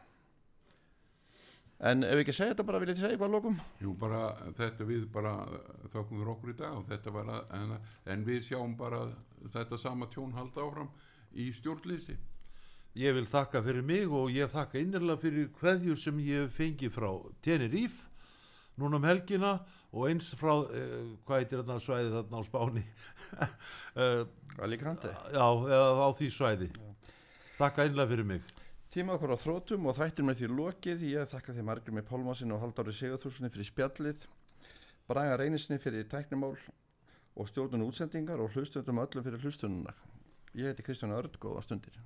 [1.78, 3.60] en ef við ekki segja þetta bara viljið þið segja eitthvað að lokum?
[3.82, 4.22] Jú, bara
[4.58, 5.34] þetta við bara
[5.92, 7.76] þökkum við okkur í dag og þetta var að, en,
[8.14, 9.04] en við sjáum bara
[9.54, 10.90] þetta sama tjón halda áfram
[11.38, 12.18] í stjórnlýsi.
[12.98, 17.12] Ég vil þakka fyrir mig og ég þakka innirlega fyrir hverjur sem ég fengi frá
[17.44, 18.08] Tenerife
[18.78, 19.58] núna um helgina
[19.92, 22.84] og eins frá, uh, hvað heitir þarna svæði þarna á Spáni?
[23.94, 24.24] Uh,
[24.66, 25.10] Alicante.
[25.30, 26.70] Já, eða á því svæði.
[27.58, 28.57] Þakka innirlega fyrir mig
[28.88, 31.02] Tíma okkur á þrótum og þættir með því lokið.
[31.10, 34.22] Ég þakka því margir með Pálmásin og Haldári Sigurþúrssoni fyrir spjallið
[35.08, 36.54] Braga Reynisinni fyrir tæknimál
[37.36, 39.92] og stjórnun útsendingar og hlustundum öllum fyrir hlustununa
[40.56, 42.00] Ég heiti Kristján Örd, góða stundir